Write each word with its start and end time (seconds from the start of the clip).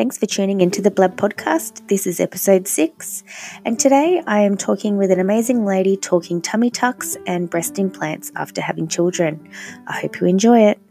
Thanks 0.00 0.16
for 0.16 0.24
tuning 0.24 0.62
into 0.62 0.80
the 0.80 0.90
BLABB 0.90 1.16
Podcast. 1.16 1.86
This 1.88 2.06
is 2.06 2.20
episode 2.20 2.66
six, 2.66 3.22
and 3.66 3.78
today 3.78 4.22
I 4.26 4.40
am 4.40 4.56
talking 4.56 4.96
with 4.96 5.10
an 5.10 5.20
amazing 5.20 5.66
lady 5.66 5.94
talking 5.94 6.40
tummy 6.40 6.70
tucks 6.70 7.18
and 7.26 7.50
breast 7.50 7.78
implants 7.78 8.32
after 8.34 8.62
having 8.62 8.88
children. 8.88 9.46
I 9.86 10.00
hope 10.00 10.18
you 10.18 10.26
enjoy 10.26 10.60
it. 10.60 10.89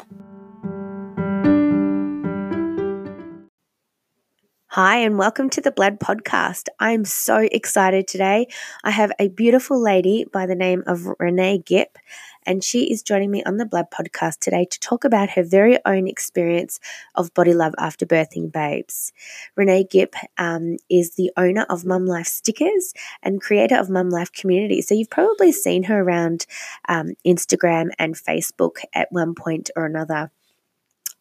Hi, 4.82 5.00
and 5.00 5.18
welcome 5.18 5.50
to 5.50 5.60
the 5.60 5.74
BLABB 5.74 6.00
Podcast. 6.00 6.68
I'm 6.80 7.04
so 7.04 7.50
excited 7.52 8.08
today. 8.08 8.48
I 8.82 8.92
have 8.92 9.12
a 9.20 9.28
beautiful 9.28 9.78
lady 9.78 10.26
by 10.32 10.46
the 10.46 10.56
name 10.56 10.84
of 10.88 11.06
Renee 11.20 11.64
Gipp, 11.66 11.98
and 12.46 12.64
she 12.64 12.90
is 12.90 13.04
joining 13.04 13.30
me 13.30 13.44
on 13.44 13.58
the 13.58 13.66
BLABB 13.66 13.92
Podcast 13.92 14.40
today 14.40 14.64
to 14.64 14.80
talk 14.80 15.04
about 15.04 15.32
her 15.32 15.44
very 15.44 15.78
own 15.86 16.08
experience 16.08 16.80
of 17.16 17.34
body 17.34 17.54
love 17.54 17.76
after 17.78 18.06
birthing 18.06 18.54
babes. 18.54 19.12
Renee 19.58 19.84
Gipp 19.84 20.16
um, 20.38 20.78
is 20.90 21.16
the 21.16 21.30
owner 21.36 21.66
of 21.70 21.84
Mum 21.84 22.06
Life 22.06 22.28
Stickers 22.28 22.94
and 23.22 23.42
creator 23.42 23.76
of 23.76 23.90
Mum 23.90 24.10
Life 24.10 24.32
Community. 24.32 24.82
So 24.82 24.96
you've 24.96 25.10
probably 25.10 25.52
seen 25.52 25.84
her 25.84 26.00
around 26.00 26.46
um, 26.88 27.16
Instagram 27.28 27.90
and 28.00 28.16
Facebook 28.16 28.78
at 28.94 29.12
one 29.12 29.36
point 29.36 29.72
or 29.76 29.86
another. 29.86 30.32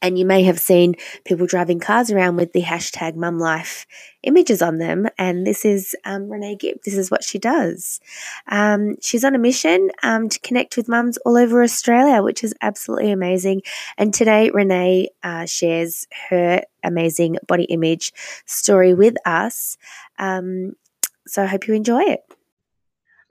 And 0.01 0.19
you 0.19 0.25
may 0.25 0.45
have 0.45 0.61
seen 0.61 0.95
people 1.25 1.47
driving 1.47 1.81
cars 1.81 2.11
around 2.11 2.37
with 2.37 2.53
the 2.53 2.63
hashtag 2.63 3.17
mum 3.17 3.39
life 3.39 3.87
images 4.23 4.63
on 4.63 4.79
them. 4.79 5.09
And 5.19 5.47
this 5.47 5.65
is 5.65 5.97
um, 6.05 6.29
Renee 6.29 6.57
Gipp. 6.57 6.83
This 6.83 6.97
is 6.97 7.11
what 7.11 7.25
she 7.25 7.39
does. 7.39 8.01
Um, 8.47 8.97
she's 9.01 9.25
on 9.25 9.35
a 9.35 9.39
mission 9.39 9.91
um, 10.03 10.29
to 10.29 10.39
connect 10.41 10.77
with 10.77 10.89
mums 10.89 11.19
all 11.19 11.37
over 11.37 11.63
Australia, 11.63 12.23
which 12.23 12.45
is 12.45 12.55
absolutely 12.61 13.11
amazing. 13.11 13.63
And 13.97 14.15
today, 14.15 14.51
Renee 14.51 15.09
uh, 15.23 15.47
shares 15.47 16.07
her 16.31 16.63
amazing 16.85 17.39
body 17.47 17.65
image 17.65 18.13
story 18.47 18.95
with 18.95 19.17
us. 19.27 19.77
Um, 20.19 20.75
so 21.27 21.43
I 21.43 21.47
hope 21.47 21.69
you 21.69 21.75
enjoy 21.75 22.03
it. 22.03 22.25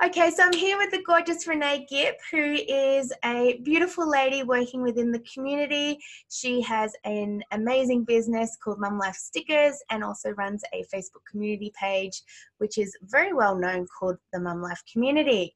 Okay, 0.06 0.30
so 0.30 0.44
I'm 0.44 0.54
here 0.54 0.78
with 0.78 0.92
the 0.92 1.02
gorgeous 1.02 1.48
Renee 1.48 1.88
Gipp, 1.90 2.18
who 2.30 2.60
is 2.68 3.12
a 3.26 3.60
beautiful 3.64 4.08
lady 4.08 4.44
working 4.44 4.84
within 4.84 5.12
the 5.12 5.24
community. 5.34 5.98
She 6.30 6.62
has 6.62 6.94
an 7.04 7.42
amazing 7.52 8.04
business 8.04 8.56
called 8.64 8.80
Mum 8.80 9.00
Life 9.00 9.16
Stickers 9.16 9.82
and 9.90 10.04
also 10.04 10.30
runs 10.34 10.62
a 10.72 10.86
Facebook 10.94 11.26
community 11.28 11.74
page, 11.82 12.22
which 12.60 12.78
is 12.78 12.96
very 13.06 13.34
well 13.34 13.56
known 13.56 13.88
called 13.88 14.18
the 14.34 14.40
Mum 14.40 14.62
Life 14.62 14.84
Community. 14.94 15.56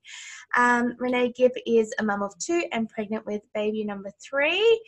Um, 0.57 0.95
Renee 0.97 1.33
Gipp 1.37 1.53
is 1.67 1.93
a 1.99 2.03
mum 2.03 2.23
of 2.23 2.33
two 2.39 2.63
and 2.71 2.89
pregnant 2.89 3.27
with 3.27 3.43
baby 3.53 3.83
number 3.83 4.11
three. 4.27 4.81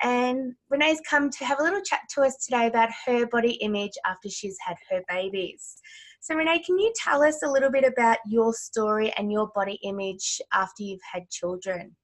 And 0.00 0.54
Renee's 0.70 1.00
come 1.10 1.28
to 1.28 1.44
have 1.44 1.58
a 1.58 1.64
little 1.64 1.82
chat 1.82 2.02
to 2.14 2.20
us 2.20 2.36
today 2.36 2.68
about 2.68 2.90
her 3.06 3.26
body 3.26 3.54
image 3.54 3.98
after 4.06 4.28
she's 4.28 4.58
had 4.64 4.76
her 4.90 5.02
babies. 5.08 5.76
So, 6.22 6.36
Renee, 6.36 6.60
can 6.60 6.78
you 6.78 6.92
tell 6.94 7.20
us 7.20 7.42
a 7.42 7.50
little 7.50 7.68
bit 7.68 7.82
about 7.82 8.18
your 8.24 8.54
story 8.54 9.12
and 9.18 9.32
your 9.32 9.48
body 9.56 9.80
image 9.82 10.40
after 10.52 10.84
you've 10.84 11.00
had 11.02 11.28
children? 11.28 11.96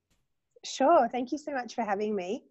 Sure. 0.64 1.08
Thank 1.12 1.30
you 1.30 1.38
so 1.38 1.52
much 1.52 1.77
for 1.77 1.84
having 1.84 2.16
me. 2.16 2.42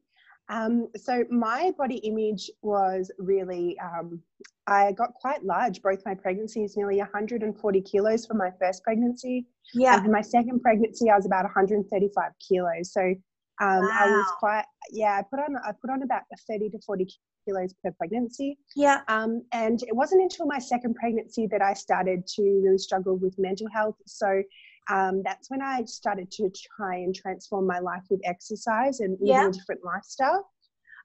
Um, 0.47 0.87
so, 0.95 1.25
my 1.29 1.73
body 1.77 1.97
image 1.97 2.49
was 2.61 3.11
really, 3.19 3.77
um, 3.79 4.21
I 4.65 4.93
got 4.93 5.13
quite 5.15 5.43
large. 5.43 5.81
Both 5.81 6.03
my 6.05 6.15
pregnancies, 6.15 6.77
nearly 6.77 6.99
140 6.99 7.81
kilos 7.81 8.25
for 8.25 8.35
my 8.35 8.49
first 8.61 8.81
pregnancy. 8.85 9.45
Yeah. 9.73 10.01
And 10.01 10.09
my 10.09 10.21
second 10.21 10.61
pregnancy, 10.61 11.09
I 11.09 11.17
was 11.17 11.25
about 11.25 11.43
135 11.43 12.31
kilos. 12.47 12.93
So, 12.93 13.01
um, 13.01 13.81
wow. 13.81 13.89
I 13.91 14.05
was 14.09 14.31
quite, 14.39 14.63
yeah, 14.93 15.19
I 15.19 15.23
put 15.29 15.41
on, 15.41 15.57
I 15.57 15.73
put 15.81 15.89
on 15.89 16.01
about 16.01 16.21
30 16.47 16.69
to 16.69 16.79
40 16.85 17.07
kilos 17.47 17.73
per 17.83 17.91
pregnancy. 17.91 18.57
Yeah. 18.75 19.01
Um, 19.07 19.43
and 19.51 19.81
it 19.83 19.95
wasn't 19.95 20.21
until 20.21 20.45
my 20.45 20.59
second 20.59 20.95
pregnancy 20.95 21.47
that 21.47 21.61
I 21.61 21.73
started 21.73 22.27
to 22.35 22.61
really 22.63 22.77
struggle 22.77 23.17
with 23.17 23.35
mental 23.37 23.67
health. 23.73 23.95
So 24.05 24.43
um, 24.89 25.21
that's 25.23 25.49
when 25.49 25.61
I 25.61 25.83
started 25.85 26.31
to 26.31 26.49
try 26.75 26.95
and 26.95 27.13
transform 27.13 27.67
my 27.67 27.79
life 27.79 28.03
with 28.09 28.21
exercise 28.23 28.99
and 28.99 29.17
yeah. 29.21 29.47
a 29.47 29.51
different 29.51 29.83
lifestyle. 29.83 30.49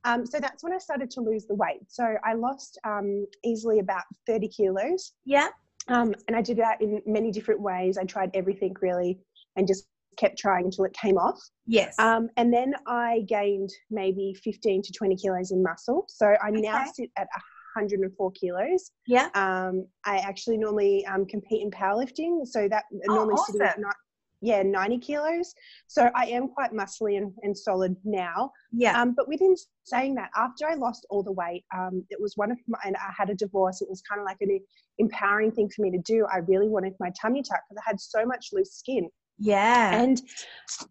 Um, 0.04 0.26
so 0.26 0.40
that's 0.40 0.64
when 0.64 0.72
I 0.72 0.78
started 0.78 1.10
to 1.12 1.20
lose 1.20 1.46
the 1.46 1.54
weight. 1.54 1.80
So 1.88 2.16
I 2.24 2.34
lost 2.34 2.78
um, 2.84 3.26
easily 3.44 3.78
about 3.78 4.02
30 4.26 4.48
kilos. 4.48 5.12
Yeah. 5.24 5.48
Um, 5.88 6.14
and 6.28 6.36
I 6.36 6.42
did 6.42 6.58
that 6.58 6.80
in 6.80 7.02
many 7.06 7.30
different 7.30 7.60
ways. 7.60 7.98
I 7.98 8.04
tried 8.04 8.30
everything 8.34 8.74
really 8.80 9.18
and 9.56 9.66
just 9.66 9.86
kept 10.16 10.38
trying 10.38 10.66
until 10.66 10.84
it 10.84 10.92
came 10.92 11.16
off. 11.16 11.40
Yes. 11.66 11.98
Um, 11.98 12.28
and 12.36 12.52
then 12.52 12.74
I 12.86 13.24
gained 13.28 13.70
maybe 13.90 14.34
15 14.42 14.82
to 14.82 14.92
20 14.92 15.16
kilos 15.16 15.50
in 15.50 15.62
muscle. 15.62 16.04
So 16.08 16.26
I 16.26 16.50
okay. 16.50 16.60
now 16.60 16.84
sit 16.92 17.10
at 17.16 17.28
104 17.74 18.30
kilos. 18.32 18.90
Yeah. 19.06 19.28
Um, 19.34 19.86
I 20.04 20.18
actually 20.18 20.58
normally 20.58 21.06
um, 21.06 21.26
compete 21.26 21.62
in 21.62 21.70
powerlifting. 21.70 22.46
So 22.46 22.68
that 22.68 22.84
oh, 23.08 23.14
normally 23.14 23.34
awesome. 23.34 23.52
sitting 23.54 23.66
at 23.66 23.80
not, 23.80 23.94
yeah, 24.42 24.62
90 24.62 24.98
kilos. 24.98 25.54
So 25.86 26.10
I 26.16 26.26
am 26.26 26.48
quite 26.48 26.72
muscly 26.72 27.16
and, 27.16 27.32
and 27.42 27.56
solid 27.56 27.96
now. 28.04 28.50
Yeah. 28.72 29.00
Um, 29.00 29.14
but 29.16 29.28
within 29.28 29.54
saying 29.84 30.16
that, 30.16 30.30
after 30.36 30.66
I 30.68 30.74
lost 30.74 31.06
all 31.10 31.22
the 31.22 31.32
weight, 31.32 31.64
um, 31.74 32.04
it 32.10 32.20
was 32.20 32.36
one 32.36 32.50
of 32.50 32.58
my, 32.66 32.78
and 32.84 32.96
I 32.96 33.12
had 33.16 33.30
a 33.30 33.34
divorce. 33.34 33.82
It 33.82 33.88
was 33.88 34.02
kind 34.02 34.20
of 34.20 34.24
like 34.24 34.38
an 34.40 34.58
empowering 34.98 35.52
thing 35.52 35.70
for 35.74 35.82
me 35.82 35.92
to 35.92 35.98
do. 35.98 36.26
I 36.26 36.38
really 36.38 36.68
wanted 36.68 36.94
my 36.98 37.12
tummy 37.20 37.42
tuck 37.42 37.60
because 37.68 37.80
I 37.86 37.88
had 37.88 38.00
so 38.00 38.26
much 38.26 38.48
loose 38.52 38.72
skin. 38.72 39.08
Yeah. 39.38 40.00
And 40.00 40.20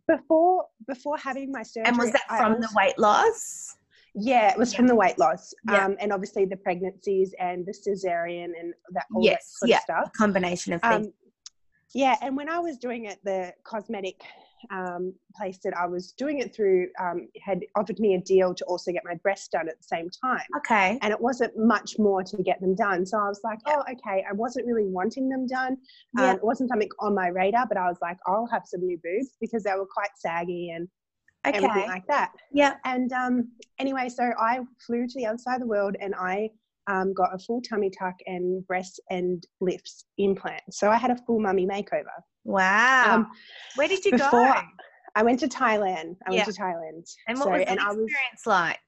before 0.08 0.66
before 0.88 1.18
having 1.18 1.52
my 1.52 1.64
surgery, 1.64 1.88
and 1.88 1.98
was 1.98 2.12
that 2.12 2.28
from 2.28 2.56
also, 2.56 2.68
the 2.68 2.70
weight 2.76 2.98
loss? 2.98 3.78
Yeah, 4.14 4.52
it 4.52 4.58
was 4.58 4.74
yeah. 4.74 4.78
from 4.78 4.88
the 4.88 4.96
weight 4.96 5.18
loss, 5.18 5.54
yeah. 5.70 5.86
um, 5.86 5.96
and 6.00 6.12
obviously 6.12 6.46
the 6.46 6.58
pregnancies 6.58 7.34
and 7.40 7.66
the 7.66 7.72
cesarean 7.72 8.52
and 8.60 8.74
that 8.92 9.06
all 9.14 9.24
yes, 9.24 9.38
that 9.38 9.44
sort 9.60 9.70
yeah. 9.70 9.78
of 9.78 9.82
stuff. 9.84 10.12
A 10.14 10.18
combination 10.18 10.74
of 10.74 10.82
things. 10.82 11.08
Um, 11.08 11.14
yeah, 11.94 12.16
and 12.22 12.36
when 12.36 12.50
I 12.50 12.60
was 12.60 12.78
doing 12.78 13.06
it, 13.06 13.20
the 13.24 13.54
cosmetic 13.64 14.22
um, 14.70 15.14
place 15.36 15.60
that 15.64 15.76
I 15.76 15.86
was 15.88 16.12
doing 16.12 16.40
it 16.40 16.56
through 16.56 16.88
um, 17.00 17.28
had 17.44 17.62
offered 17.76 18.00
me 18.00 18.16
a 18.16 18.22
deal 18.22 18.54
to 18.54 18.66
also 18.66 18.92
get 18.92 19.04
my 19.06 19.16
breasts 19.16 19.48
done 19.48 19.68
at 19.68 19.78
the 19.78 19.84
same 19.84 20.10
time. 20.10 20.46
Okay. 20.58 21.00
And 21.02 21.12
it 21.12 21.20
wasn't 21.20 21.58
much 21.58 21.98
more 21.98 22.24
to 22.24 22.44
get 22.44 22.60
them 22.62 22.76
done. 22.76 23.06
So 23.06 23.18
I 23.18 23.28
was 23.28 23.42
like, 23.44 23.60
yeah. 23.66 23.78
oh, 23.78 23.94
okay. 23.94 24.24
I 24.30 24.34
wasn't 24.34 24.68
really 24.68 24.86
wanting 24.86 25.30
them 25.30 25.48
done. 25.48 25.78
Um, 26.18 26.26
yeah. 26.26 26.34
It 26.36 26.44
wasn't 26.44 26.70
something 26.70 26.90
on 27.00 27.16
my 27.16 27.28
radar, 27.28 27.66
but 27.68 27.78
I 27.78 27.88
was 27.88 27.98
like, 28.02 28.18
I'll 28.28 28.48
have 28.52 28.64
some 28.66 28.82
new 28.82 29.00
boobs 29.04 29.38
because 29.40 29.64
they 29.64 29.74
were 29.74 29.88
quite 29.92 30.12
saggy 30.18 30.72
and 30.76 30.88
okay. 31.48 31.58
everything 31.58 31.88
like 31.88 32.08
that. 32.08 32.32
Yeah. 32.52 32.76
And 32.86 33.12
um, 33.14 33.50
anyway, 33.80 34.10
so 34.10 34.32
I 34.40 34.60
flew 34.86 35.08
to 35.08 35.14
the 35.16 35.26
other 35.26 35.38
side 35.38 35.56
of 35.56 35.62
the 35.62 35.68
world 35.68 35.96
and 36.00 36.14
I 36.16 36.52
um, 36.88 37.14
got 37.14 37.34
a 37.34 37.40
full 37.40 37.62
tummy 37.62 37.90
tuck 37.90 38.16
and 38.26 38.66
breast 38.68 39.00
and 39.10 39.46
lifts 39.60 40.06
implants. 40.18 40.80
So 40.80 40.90
I 40.90 40.98
had 40.98 41.12
a 41.12 41.18
full 41.28 41.40
mummy 41.40 41.66
makeover. 41.66 42.06
Wow. 42.44 43.16
Um, 43.16 43.28
Where 43.76 43.88
did 43.88 44.04
you 44.06 44.18
go? 44.18 44.54
I 45.16 45.24
went 45.24 45.40
to 45.42 45.48
Thailand. 45.48 46.16
I 46.28 46.32
yeah. 46.32 46.44
went 46.44 46.56
to 46.56 46.62
Thailand. 46.62 47.16
And 47.28 47.38
what 47.38 47.46
so, 47.46 47.52
was 47.52 47.66
that 47.66 47.74
experience 47.74 48.46
was, 48.46 48.48
like? 48.48 48.80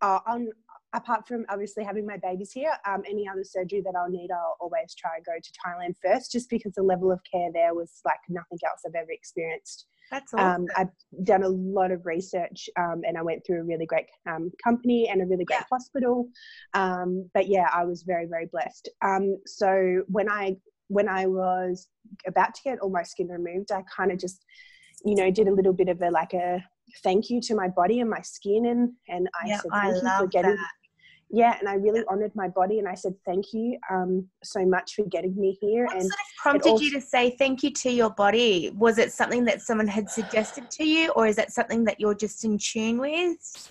Uh, 0.00 0.20
on, 0.26 0.48
apart 0.94 1.26
from 1.26 1.44
obviously 1.48 1.84
having 1.84 2.06
my 2.06 2.16
babies 2.16 2.52
here, 2.52 2.72
um, 2.86 3.02
any 3.08 3.28
other 3.28 3.44
surgery 3.44 3.82
that 3.82 3.94
I'll 3.98 4.08
need, 4.08 4.30
I'll 4.30 4.56
always 4.60 4.94
try 4.94 5.16
and 5.16 5.24
go 5.24 5.32
to 5.42 5.52
Thailand 5.66 5.94
first, 6.02 6.32
just 6.32 6.48
because 6.48 6.72
the 6.74 6.82
level 6.82 7.10
of 7.10 7.20
care 7.30 7.50
there 7.52 7.74
was 7.74 8.00
like 8.04 8.20
nothing 8.28 8.58
else 8.64 8.82
I've 8.86 8.94
ever 8.94 9.10
experienced. 9.10 9.86
That's 10.10 10.34
um, 10.34 10.40
awesome. 10.40 10.62
Um, 10.62 10.68
I've 10.76 11.24
done 11.24 11.42
a 11.42 11.48
lot 11.48 11.90
of 11.90 12.06
research 12.06 12.68
um, 12.78 13.02
and 13.06 13.16
I 13.16 13.22
went 13.22 13.44
through 13.46 13.60
a 13.60 13.64
really 13.64 13.86
great 13.86 14.06
um, 14.28 14.50
company 14.62 15.08
and 15.08 15.22
a 15.22 15.26
really 15.26 15.44
great 15.44 15.60
yeah. 15.60 15.66
hospital. 15.70 16.28
Um, 16.74 17.28
but 17.34 17.48
yeah, 17.48 17.68
I 17.72 17.84
was 17.84 18.02
very, 18.02 18.26
very 18.26 18.46
blessed. 18.46 18.88
Um, 19.02 19.36
so 19.46 20.02
when 20.08 20.28
I 20.28 20.56
when 20.88 21.08
I 21.08 21.26
was 21.26 21.88
about 22.26 22.54
to 22.54 22.62
get 22.64 22.78
all 22.80 22.90
my 22.90 23.02
skin 23.02 23.28
removed, 23.28 23.70
I 23.70 23.82
kind 23.94 24.10
of 24.10 24.18
just, 24.18 24.44
you 25.04 25.14
know, 25.14 25.30
did 25.30 25.48
a 25.48 25.52
little 25.52 25.74
bit 25.74 25.88
of 25.88 26.00
a 26.00 26.10
like 26.10 26.32
a 26.32 26.64
thank 27.02 27.28
you 27.28 27.40
to 27.42 27.54
my 27.54 27.68
body 27.68 28.00
and 28.00 28.08
my 28.08 28.22
skin 28.22 28.66
and 28.66 28.92
and 29.08 29.28
I 29.34 29.48
yeah, 29.48 29.58
said 29.58 29.70
thank 29.70 29.84
I 29.84 29.96
you 29.96 30.18
for 30.18 30.26
getting 30.26 30.56
that 30.56 30.77
yeah 31.30 31.56
and 31.58 31.68
i 31.68 31.74
really 31.74 32.02
honored 32.08 32.32
my 32.34 32.48
body 32.48 32.78
and 32.78 32.88
i 32.88 32.94
said 32.94 33.14
thank 33.24 33.52
you 33.52 33.78
um, 33.90 34.26
so 34.42 34.64
much 34.64 34.94
for 34.94 35.04
getting 35.06 35.36
me 35.36 35.56
here. 35.60 35.84
What 35.86 35.94
and 35.94 36.02
sort 36.02 36.12
of 36.12 36.26
prompted 36.42 36.70
also, 36.70 36.84
you 36.84 36.90
to 36.92 37.00
say 37.00 37.36
thank 37.38 37.62
you 37.62 37.70
to 37.70 37.90
your 37.90 38.10
body 38.10 38.70
was 38.76 38.98
it 38.98 39.12
something 39.12 39.44
that 39.44 39.60
someone 39.62 39.86
had 39.86 40.10
suggested 40.10 40.70
to 40.72 40.84
you 40.84 41.10
or 41.10 41.26
is 41.26 41.36
that 41.36 41.52
something 41.52 41.84
that 41.84 42.00
you're 42.00 42.14
just 42.14 42.44
in 42.44 42.58
tune 42.58 42.98
with? 42.98 43.70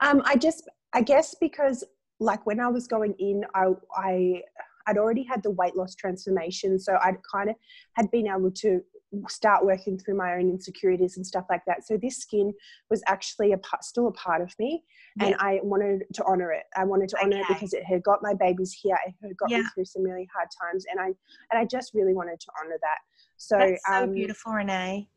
Um, 0.00 0.22
i 0.24 0.36
just 0.36 0.68
i 0.92 1.02
guess 1.02 1.34
because 1.40 1.84
like 2.20 2.44
when 2.46 2.60
i 2.60 2.68
was 2.68 2.86
going 2.86 3.14
in 3.18 3.44
i 3.54 3.66
i 3.96 4.42
I'd 4.86 4.98
already 4.98 5.22
had 5.22 5.42
the 5.42 5.50
weight 5.50 5.76
loss 5.76 5.94
transformation, 5.94 6.78
so 6.78 6.98
I'd 7.02 7.18
kind 7.22 7.50
of 7.50 7.56
had 7.94 8.10
been 8.10 8.26
able 8.26 8.50
to 8.50 8.80
start 9.28 9.64
working 9.64 9.98
through 9.98 10.16
my 10.16 10.34
own 10.34 10.48
insecurities 10.48 11.16
and 11.16 11.26
stuff 11.26 11.44
like 11.50 11.62
that. 11.66 11.84
So 11.86 11.96
this 11.96 12.18
skin 12.18 12.52
was 12.90 13.02
actually 13.06 13.52
a 13.52 13.58
part, 13.58 13.84
still 13.84 14.08
a 14.08 14.12
part 14.12 14.40
of 14.42 14.52
me, 14.58 14.84
yeah. 15.16 15.26
and 15.26 15.34
I 15.38 15.60
wanted 15.62 16.04
to 16.14 16.24
honor 16.24 16.52
it. 16.52 16.64
I 16.76 16.84
wanted 16.84 17.08
to 17.10 17.18
honor 17.22 17.36
okay. 17.36 17.40
it 17.40 17.48
because 17.48 17.72
it 17.74 17.84
had 17.84 18.02
got 18.02 18.20
my 18.22 18.34
babies 18.34 18.72
here. 18.72 18.96
It 19.06 19.14
had 19.22 19.36
got 19.36 19.50
yeah. 19.50 19.58
me 19.58 19.64
through 19.74 19.84
some 19.84 20.02
really 20.02 20.28
hard 20.34 20.48
times, 20.60 20.84
and 20.90 21.00
I 21.00 21.06
and 21.06 21.58
I 21.58 21.64
just 21.64 21.92
really 21.94 22.14
wanted 22.14 22.40
to 22.40 22.46
honor 22.62 22.78
that. 22.80 22.98
So 23.36 23.56
that's 23.58 23.82
so 23.86 24.04
um, 24.04 24.12
beautiful, 24.12 24.52
Renee. 24.52 25.08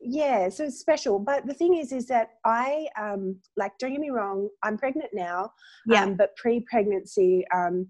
yeah 0.00 0.48
so 0.48 0.64
it's 0.64 0.78
special 0.78 1.18
but 1.18 1.46
the 1.46 1.54
thing 1.54 1.74
is 1.74 1.92
is 1.92 2.06
that 2.06 2.30
i 2.44 2.86
um 3.00 3.36
like 3.56 3.72
don't 3.78 3.92
get 3.92 4.00
me 4.00 4.10
wrong 4.10 4.48
i'm 4.62 4.76
pregnant 4.76 5.10
now 5.14 5.50
Yeah. 5.86 6.04
um, 6.04 6.14
but 6.14 6.36
pre-pregnancy 6.36 7.44
um 7.54 7.88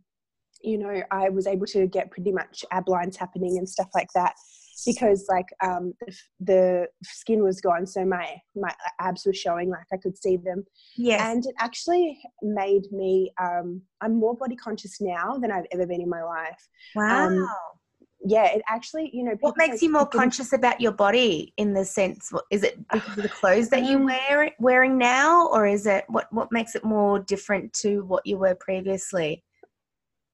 you 0.63 0.79
know 0.79 1.03
i 1.11 1.29
was 1.29 1.47
able 1.47 1.67
to 1.67 1.87
get 1.87 2.11
pretty 2.11 2.33
much 2.33 2.65
ab 2.71 2.89
lines 2.89 3.17
happening 3.17 3.59
and 3.59 3.69
stuff 3.69 3.89
like 3.95 4.09
that 4.15 4.35
because 4.87 5.27
like 5.29 5.47
um 5.63 5.93
the, 6.41 6.87
skin 7.03 7.43
was 7.43 7.61
gone 7.61 7.87
so 7.87 8.05
my 8.05 8.35
my 8.55 8.73
abs 9.01 9.25
were 9.27 9.33
showing 9.33 9.71
like 9.71 9.87
i 9.93 9.97
could 9.97 10.17
see 10.17 10.37
them 10.37 10.65
Yeah, 10.97 11.31
and 11.31 11.45
it 11.45 11.55
actually 11.61 12.19
made 12.43 12.91
me 12.93 13.31
um 13.41 13.83
i'm 14.01 14.19
more 14.19 14.37
body 14.37 14.57
conscious 14.57 15.01
now 15.01 15.39
than 15.39 15.51
i've 15.51 15.67
ever 15.73 15.87
been 15.87 16.01
in 16.01 16.09
my 16.09 16.23
life 16.23 16.69
wow. 16.95 17.27
um, 17.27 17.49
yeah 18.27 18.47
it 18.47 18.63
actually 18.69 19.11
you 19.13 19.23
know 19.25 19.37
what 19.41 19.57
makes 19.59 19.83
you 19.83 19.93
more 19.93 20.07
conscious 20.07 20.53
about 20.53 20.81
your 20.81 20.93
body 20.93 21.53
in 21.59 21.75
the 21.75 21.85
sense? 21.85 22.29
what- 22.31 22.45
Is 22.51 22.63
it 22.63 22.79
because 22.91 23.17
of 23.19 23.23
the 23.23 23.29
clothes 23.41 23.69
that 23.69 23.85
you 23.85 23.97
Um, 23.99 24.05
wear 24.07 24.51
wearing 24.59 24.97
now, 24.97 25.49
or 25.49 25.67
is 25.67 25.87
it 25.87 26.05
what 26.09 26.33
what 26.33 26.51
makes 26.51 26.75
it 26.75 26.85
more 26.85 27.19
different 27.19 27.73
to 27.83 28.03
what 28.05 28.27
you 28.27 28.39
were 28.39 28.55
previously? 28.55 29.45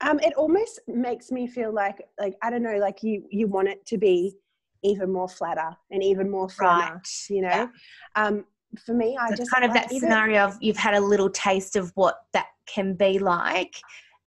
Um 0.01 0.19
it 0.19 0.33
almost 0.35 0.79
makes 0.87 1.31
me 1.31 1.47
feel 1.47 1.73
like 1.73 2.01
like 2.19 2.35
i 2.41 2.49
don't 2.49 2.63
know 2.63 2.77
like 2.77 3.03
you 3.03 3.23
you 3.29 3.47
want 3.47 3.67
it 3.67 3.85
to 3.85 3.97
be 3.97 4.35
even 4.83 5.11
more 5.11 5.27
flatter 5.27 5.75
and 5.91 6.01
even 6.03 6.29
more 6.29 6.47
flatter 6.49 7.01
you 7.29 7.41
know 7.41 7.49
Yeah. 7.49 7.67
um 8.15 8.45
for 8.85 8.93
me 8.93 9.17
i 9.19 9.29
So 9.29 9.35
just 9.35 9.51
kind 9.51 9.65
of 9.65 9.71
like, 9.71 9.83
that 9.87 9.91
even- 9.93 10.09
scenario 10.09 10.45
of 10.45 10.57
you've 10.61 10.77
had 10.77 10.93
a 10.93 10.99
little 11.01 11.29
taste 11.29 11.75
of 11.75 11.91
what 11.95 12.15
that 12.33 12.47
can 12.67 12.93
be 12.93 13.17
like, 13.17 13.75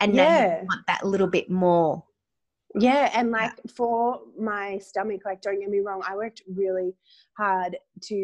and 0.01 0.15
now 0.15 0.25
Yeah. 0.25 0.61
you 0.63 0.67
want 0.67 0.85
that 0.89 1.07
little 1.07 1.29
bit 1.29 1.49
more. 1.49 2.03
yeah 2.75 3.11
and 3.15 3.29
Yeah. 3.31 3.37
like 3.39 3.53
for 3.77 4.21
my 4.39 4.79
stomach 4.79 5.21
like 5.25 5.41
don't 5.43 5.61
get 5.61 5.69
me 5.71 5.81
wrong 5.81 6.03
i 6.09 6.17
worked 6.17 6.41
really 6.63 6.91
hard 7.39 7.77
to 8.09 8.19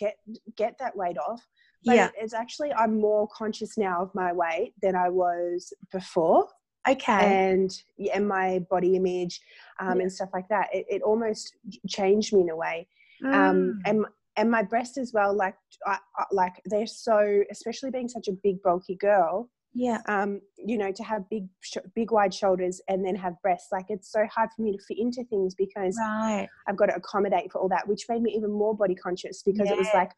get 0.00 0.14
get 0.56 0.72
that 0.80 0.96
weight 0.96 1.18
off 1.18 1.42
but 1.84 1.96
yeah. 1.96 2.08
it's 2.22 2.32
actually 2.34 2.72
i'm 2.72 2.98
more 3.00 3.28
conscious 3.28 3.76
now 3.78 3.96
of 4.02 4.10
my 4.14 4.32
weight 4.32 4.72
than 4.82 4.94
i 4.96 5.08
was 5.10 5.72
before 5.92 6.48
Okay. 6.88 7.12
and 7.52 7.70
and 8.12 8.26
my 8.26 8.58
body 8.70 8.96
image 8.96 9.40
um, 9.80 9.96
Yeah. 9.96 10.02
and 10.02 10.12
stuff 10.12 10.30
like 10.32 10.48
that 10.48 10.68
it, 10.72 10.84
it 10.88 11.02
almost 11.02 11.54
changed 11.88 12.32
me 12.34 12.40
in 12.42 12.50
a 12.50 12.56
way 12.56 12.88
Mm. 13.22 13.34
um, 13.34 13.78
and 13.84 14.04
and 14.36 14.50
my 14.50 14.62
breasts 14.64 14.98
as 14.98 15.12
well 15.12 15.32
like 15.36 15.54
I, 15.86 15.98
I- 16.16 16.24
like 16.32 16.54
they're 16.64 16.88
so 16.88 17.42
especially 17.52 17.90
being 17.92 18.08
such 18.08 18.26
a 18.26 18.32
big 18.42 18.60
bulky 18.64 18.96
girl 18.96 19.48
yeah. 19.74 19.98
um, 20.06 20.40
you 20.58 20.76
know 20.76 20.90
to 20.90 21.02
have 21.04 21.28
big 21.30 21.46
sh- 21.60 21.86
big 21.94 22.10
wide 22.10 22.34
shoulders 22.34 22.80
and 22.88 23.04
then 23.06 23.14
have 23.14 23.40
breasts 23.42 23.68
like 23.70 23.86
it's 23.90 24.10
so 24.10 24.26
hard 24.34 24.50
for 24.56 24.62
me 24.62 24.72
to 24.76 24.82
fit 24.88 24.98
into 24.98 25.22
things 25.30 25.54
because 25.54 25.96
Right. 26.00 26.48
I've 26.66 26.76
got 26.76 26.86
to 26.86 26.96
accommodate 26.96 27.52
for 27.52 27.60
all 27.60 27.68
that 27.68 27.86
which 27.86 28.06
made 28.08 28.22
me 28.22 28.32
even 28.32 28.50
more 28.50 28.74
body 28.76 28.96
conscious 28.96 29.42
because 29.44 29.70
it 29.70 29.78
was 29.78 29.88
like 29.94 30.10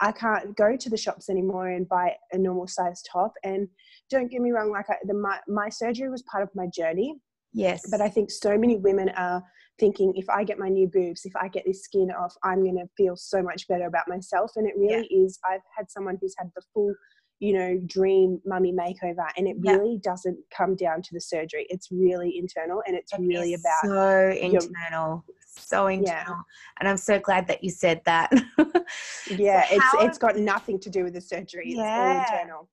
I 0.00 0.12
can't 0.12 0.56
go 0.56 0.76
to 0.76 0.90
the 0.90 0.96
shops 0.96 1.28
anymore 1.28 1.68
and 1.68 1.88
buy 1.88 2.16
a 2.32 2.38
normal 2.38 2.66
size 2.66 3.02
top 3.02 3.32
and 3.44 3.68
don't 4.10 4.30
get 4.30 4.40
me 4.40 4.50
wrong 4.50 4.70
like 4.70 4.88
I, 4.88 4.96
the 5.04 5.14
my, 5.14 5.38
my 5.46 5.68
surgery 5.68 6.08
was 6.08 6.22
part 6.22 6.42
of 6.42 6.48
my 6.54 6.66
journey 6.74 7.16
Yes. 7.52 7.82
but 7.90 8.00
I 8.00 8.08
think 8.08 8.30
so 8.30 8.56
many 8.56 8.76
women 8.76 9.08
are 9.10 9.42
thinking 9.80 10.12
if 10.14 10.28
I 10.28 10.44
get 10.44 10.58
my 10.58 10.68
new 10.68 10.86
boobs, 10.86 11.24
if 11.24 11.34
I 11.34 11.48
get 11.48 11.64
this 11.66 11.82
skin 11.82 12.10
off, 12.10 12.34
I'm 12.44 12.62
going 12.62 12.76
to 12.76 12.88
feel 12.96 13.16
so 13.16 13.42
much 13.42 13.66
better 13.66 13.86
about 13.86 14.06
myself. 14.08 14.52
And 14.56 14.68
it 14.68 14.74
really 14.76 15.06
is. 15.06 15.38
I've 15.50 15.62
had 15.76 15.90
someone 15.90 16.18
who's 16.20 16.34
had 16.38 16.50
the 16.54 16.62
full, 16.72 16.94
you 17.40 17.52
know, 17.54 17.78
dream 17.86 18.40
mummy 18.44 18.72
makeover, 18.72 19.26
and 19.36 19.48
it 19.48 19.56
Yeah. 19.62 19.72
really 19.72 19.98
doesn't 19.98 20.38
come 20.56 20.76
down 20.76 21.02
to 21.02 21.14
the 21.14 21.20
surgery. 21.20 21.66
It's 21.70 21.90
really 21.90 22.38
internal 22.38 22.82
and 22.86 22.94
it's 22.94 23.12
It 23.12 23.20
really 23.20 23.54
about. 23.54 23.82
so 23.82 24.28
your- 24.28 24.62
internal, 24.62 25.24
so 25.46 25.86
Yeah. 25.88 25.98
internal, 26.20 26.44
and 26.78 26.88
I'm 26.88 26.96
so 26.98 27.18
glad 27.18 27.46
that 27.48 27.64
you 27.64 27.70
said 27.70 28.02
that. 28.04 28.30
Yeah, 29.26 29.64
So 29.68 29.76
it's 29.76 29.94
it's 30.04 30.18
got 30.18 30.36
nothing 30.36 30.78
to 30.80 30.90
do 30.90 31.04
with 31.04 31.14
the 31.14 31.20
surgery. 31.20 31.68
It's 31.72 31.78
all 31.96 32.12
Yeah. 32.12 32.18
internal. 32.20 32.68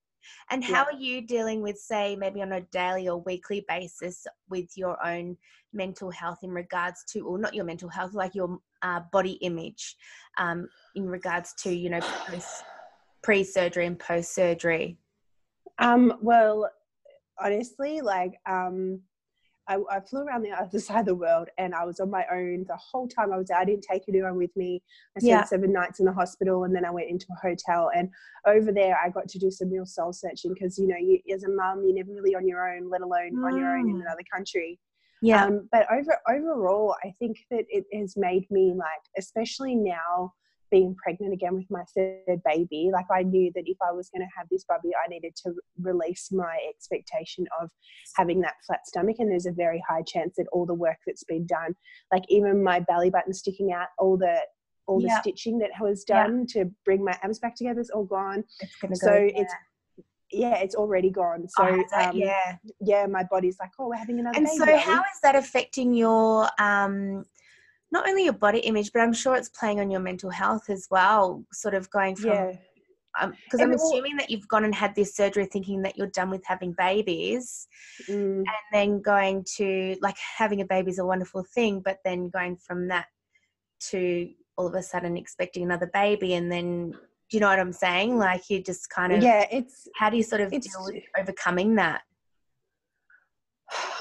and 0.50 0.62
how 0.64 0.84
are 0.84 0.94
you 1.00 1.22
dealing 1.26 1.62
with, 1.62 1.78
say, 1.78 2.16
maybe 2.18 2.42
on 2.42 2.52
a 2.52 2.62
daily 2.62 3.08
or 3.08 3.22
weekly 3.22 3.64
basis 3.70 4.26
with 4.50 4.70
your 4.76 4.98
own 5.06 5.38
mental 5.72 6.12
health 6.12 6.40
in 6.44 6.50
regards 6.52 7.06
to, 7.14 7.22
or 7.26 7.38
not 7.38 7.54
your 7.54 7.64
mental 7.64 7.88
health, 7.90 8.14
like 8.14 8.36
your 8.36 8.60
uh, 8.82 9.00
body 9.14 9.34
image, 9.50 9.96
um, 10.38 10.68
in 10.96 11.06
regards 11.08 11.54
to, 11.64 11.70
you 11.74 11.90
know, 11.90 12.02
post, 12.02 12.64
pre-surgery 13.28 13.86
and 13.86 14.00
post-surgery? 14.00 14.98
Um, 15.80 16.14
well, 16.22 16.70
honestly, 17.38 18.00
like 18.00 18.36
um, 18.50 19.02
I, 19.68 19.80
I 19.92 20.00
flew 20.00 20.22
around 20.22 20.44
the 20.44 20.52
other 20.52 20.80
side 20.88 21.02
of 21.02 21.06
the 21.08 21.16
world 21.16 21.50
and 21.58 21.76
I 21.76 21.84
was 21.84 22.00
on 22.00 22.10
my 22.10 22.24
own 22.32 22.64
the 22.70 22.78
whole 22.78 23.06
time 23.06 23.34
I 23.34 23.38
was 23.38 23.50
there. 23.50 23.58
I 23.58 23.66
didn't 23.66 23.84
take 23.92 24.04
anyone 24.08 24.38
with 24.38 24.56
me. 24.56 24.82
I 25.18 25.20
spent 25.20 25.30
Yeah. 25.30 25.44
seven 25.44 25.74
nights 25.74 26.00
in 26.00 26.06
the 26.06 26.14
hospital 26.14 26.64
and 26.64 26.74
then 26.74 26.86
I 26.86 26.90
went 26.90 27.10
into 27.10 27.26
a 27.34 27.46
hotel. 27.46 27.92
And 27.94 28.10
over 28.46 28.72
there, 28.72 28.98
I 29.04 29.10
got 29.10 29.28
to 29.28 29.40
do 29.40 29.52
some 29.52 29.70
real 29.70 29.86
soul 29.86 30.14
searching 30.14 30.54
because, 30.54 30.78
you 30.80 30.88
know, 30.88 30.96
you, 30.96 31.20
as 31.36 31.44
a 31.44 31.50
mum, 31.50 31.84
you're 31.84 31.96
never 31.96 32.14
really 32.14 32.34
on 32.34 32.48
your 32.48 32.66
own, 32.74 32.90
let 32.90 33.02
alone 33.02 33.38
on 33.44 33.58
your 33.58 33.78
own 33.78 33.90
in 33.90 33.98
Mm. 33.98 34.02
another 34.04 34.24
country. 34.34 34.80
Yeah, 35.22 35.48
Um, 35.48 35.68
but 35.74 35.86
over 35.92 36.18
overall, 36.30 36.96
I 37.04 37.14
think 37.20 37.40
that 37.52 37.66
it 37.68 37.84
has 37.94 38.16
made 38.16 38.50
me 38.50 38.74
like, 38.74 39.04
especially 39.18 39.76
now 39.76 40.34
being 40.72 40.96
pregnant 41.02 41.34
again 41.34 41.56
with 41.56 41.70
my 41.70 41.84
third 41.96 42.42
baby, 42.46 42.90
like 42.92 43.06
I 43.12 43.24
knew 43.24 43.52
that 43.56 43.64
if 43.66 43.78
I 43.82 43.92
was 43.92 44.10
going 44.10 44.22
to 44.22 44.28
have 44.38 44.48
this 44.50 44.66
baby, 44.68 44.94
I 44.96 45.08
needed 45.08 45.36
to 45.44 45.54
release 45.82 46.30
my 46.32 46.58
expectation 46.70 47.46
of 47.62 47.70
having 48.16 48.42
that 48.42 48.56
flat 48.66 48.86
stomach. 48.88 49.18
And 49.20 49.32
there's 49.32 49.46
a 49.46 49.52
very 49.52 49.84
high 49.88 50.04
chance 50.06 50.36
that 50.38 50.48
all 50.52 50.66
the 50.66 50.74
work 50.74 50.98
that's 51.06 51.24
been 51.24 51.46
done, 51.46 51.76
like 52.12 52.24
even 52.30 52.64
my 52.64 52.80
belly 52.82 53.10
button 53.10 53.34
sticking 53.34 53.72
out, 53.72 53.88
all 53.98 54.18
the 54.18 54.40
all 54.88 55.02
the 55.02 55.10
stitching 55.20 55.60
that 55.60 55.72
was 55.82 56.06
done 56.06 56.46
to 56.48 56.72
bring 56.86 57.04
my 57.04 57.14
abs 57.22 57.40
back 57.40 57.56
together 57.56 57.82
is 57.82 57.90
all 57.90 58.06
gone. 58.06 58.44
it's 58.62 58.80
to 58.80 58.88
go. 58.88 58.96
So 58.96 59.12
it's 59.36 59.54
yeah, 60.32 60.56
it's 60.56 60.76
already 60.76 61.10
gone. 61.10 61.48
So 61.50 61.64
Oh, 61.66 61.84
that- 61.92 62.10
um, 62.10 62.18
yeah. 62.18 62.58
yeah, 62.82 63.06
my 63.06 63.24
body's 63.24 63.58
like, 63.60 63.72
oh, 63.80 63.88
we're 63.90 63.96
having 63.96 64.20
another 64.20 64.38
And 64.38 64.46
baby. 64.46 64.58
so, 64.58 64.78
how 64.78 65.00
is 65.00 65.20
that 65.24 65.36
affecting 65.36 65.94
your, 65.94 66.50
um, 66.60 67.26
not 67.92 68.08
only 68.08 68.24
your 68.26 68.34
body 68.34 68.60
image, 68.60 68.92
but 68.94 69.02
I'm 69.02 69.14
sure 69.14 69.36
it's 69.36 69.50
playing 69.50 69.80
on 69.80 69.90
your 69.90 70.02
mental 70.02 70.30
health 70.30 70.70
as 70.70 70.88
well. 70.92 71.44
Sort 71.54 71.74
of 71.74 71.90
going 71.90 72.16
from, 72.16 72.32
yeah. 72.32 72.52
because 73.22 73.60
I'm 73.62 73.72
And 73.72 73.80
all- 73.80 73.92
assuming 73.92 74.18
that 74.18 74.30
you've 74.30 74.48
gone 74.48 74.64
and 74.66 74.76
had 74.76 74.94
this 74.96 75.16
surgery 75.16 75.46
thinking 75.46 75.82
that 75.84 75.98
you're 75.98 76.08
done 76.08 76.30
with 76.30 76.44
having 76.46 76.74
babies, 76.78 77.68
Mm. 78.08 78.40
and 78.40 78.48
then 78.74 79.02
going 79.02 79.44
to 79.58 79.96
like 80.02 80.18
having 80.38 80.62
a 80.62 80.66
baby 80.66 80.92
is 80.92 81.00
a 81.00 81.06
wonderful 81.06 81.44
thing, 81.56 81.80
but 81.80 82.00
then 82.06 82.30
going 82.30 82.58
from 82.58 82.88
that 82.90 83.08
to 83.90 84.30
all 84.58 84.68
of 84.68 84.74
a 84.76 84.84
sudden 84.84 85.16
expecting 85.18 85.64
another 85.64 85.90
baby, 85.94 86.34
and 86.34 86.52
then 86.52 86.92
do 87.30 87.36
you 87.36 87.40
know 87.42 87.48
what 87.50 87.60
I'm 87.60 87.74
saying? 87.74 88.18
Like 88.18 88.50
you 88.50 88.62
just 88.64 88.90
kind 88.90 89.12
of, 89.14 89.22
yeah, 89.22 89.46
it's 89.52 89.88
how 89.96 90.10
do 90.10 90.18
you 90.18 90.24
sort 90.24 90.42
of 90.42 90.50
deal 90.52 90.62
with 90.86 91.04
overcoming 91.20 91.76
that? 91.76 92.02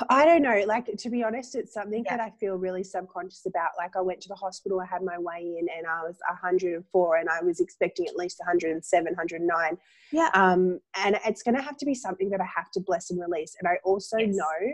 I 0.09 0.25
don't 0.25 0.43
know. 0.43 0.63
Like 0.67 0.87
to 0.97 1.11
be 1.11 1.25
honest, 1.25 1.55
it's 1.55 1.73
something 1.75 2.05
Yeah. 2.05 2.17
that 2.17 2.21
I 2.25 2.31
feel 2.39 2.57
really 2.57 2.85
subconscious 2.85 3.47
about. 3.47 3.71
Like 3.77 3.97
I 3.97 4.01
went 4.01 4.21
to 4.23 4.29
the 4.29 4.35
hospital, 4.35 4.81
I 4.81 4.87
had 4.87 5.03
my 5.03 5.19
weigh 5.19 5.57
in, 5.59 5.67
and 5.77 5.87
I 5.87 6.03
was 6.05 6.17
104, 6.29 7.17
and 7.17 7.29
I 7.29 7.41
was 7.43 7.59
expecting 7.61 8.07
at 8.07 8.15
least 8.17 8.39
107, 8.39 9.13
109. 9.15 9.79
Yeah. 10.13 10.31
Um, 10.35 10.81
and 10.97 11.19
it's 11.27 11.43
going 11.43 11.57
to 11.57 11.63
have 11.63 11.77
to 11.79 11.87
be 11.87 11.95
something 11.95 12.31
that 12.31 12.41
I 12.41 12.47
have 12.55 12.71
to 12.73 12.81
bless 12.81 13.11
and 13.11 13.21
release. 13.21 13.57
And 13.61 13.69
I 13.69 13.79
also 13.85 14.19
Yes. 14.19 14.35
know 14.37 14.73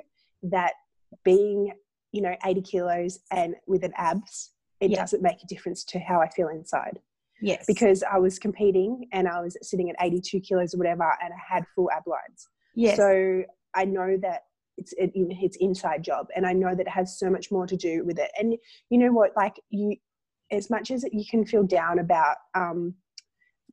that 0.51 0.75
being, 1.25 1.73
you 2.11 2.21
know, 2.21 2.37
80 2.45 2.61
kilos 2.63 3.19
and 3.31 3.55
with 3.67 3.85
an 3.85 3.93
abs, 3.97 4.51
it 4.81 4.91
Yeah. 4.91 4.99
doesn't 4.99 5.23
make 5.23 5.43
a 5.43 5.47
difference 5.47 5.85
to 5.85 6.01
how 6.01 6.21
I 6.21 6.29
feel 6.29 6.49
inside. 6.49 7.01
Yes. 7.41 7.65
Because 7.67 8.03
I 8.03 8.19
was 8.19 8.39
competing 8.39 9.09
and 9.13 9.27
I 9.27 9.41
was 9.41 9.57
sitting 9.63 9.89
at 9.89 9.97
82 10.01 10.41
kilos 10.41 10.75
or 10.75 10.79
whatever, 10.79 11.17
and 11.23 11.33
I 11.33 11.39
had 11.55 11.67
full 11.75 11.91
ab 11.91 12.07
lines. 12.07 12.49
yes. 12.75 12.97
So 12.97 13.45
I 13.75 13.85
know 13.87 14.17
that 14.19 14.43
it's 14.83 14.93
it, 14.99 15.11
it's 15.15 15.57
inside 15.57 16.03
job, 16.03 16.27
and 16.37 16.47
I 16.47 16.53
know 16.53 16.75
that 16.75 16.87
it 16.87 16.89
has 16.89 17.19
so 17.19 17.31
much 17.31 17.51
more 17.51 17.67
to 17.67 17.77
do 17.77 18.05
with 18.05 18.19
it. 18.19 18.31
And 18.39 18.57
you 18.91 18.99
know 18.99 19.13
what? 19.13 19.31
Like 19.37 19.61
you, 19.71 19.97
as 20.51 20.71
much 20.71 20.91
as 20.91 21.05
you 21.13 21.25
can 21.31 21.45
feel 21.45 21.63
down 21.63 21.99
about 21.99 22.37
um, 22.55 22.95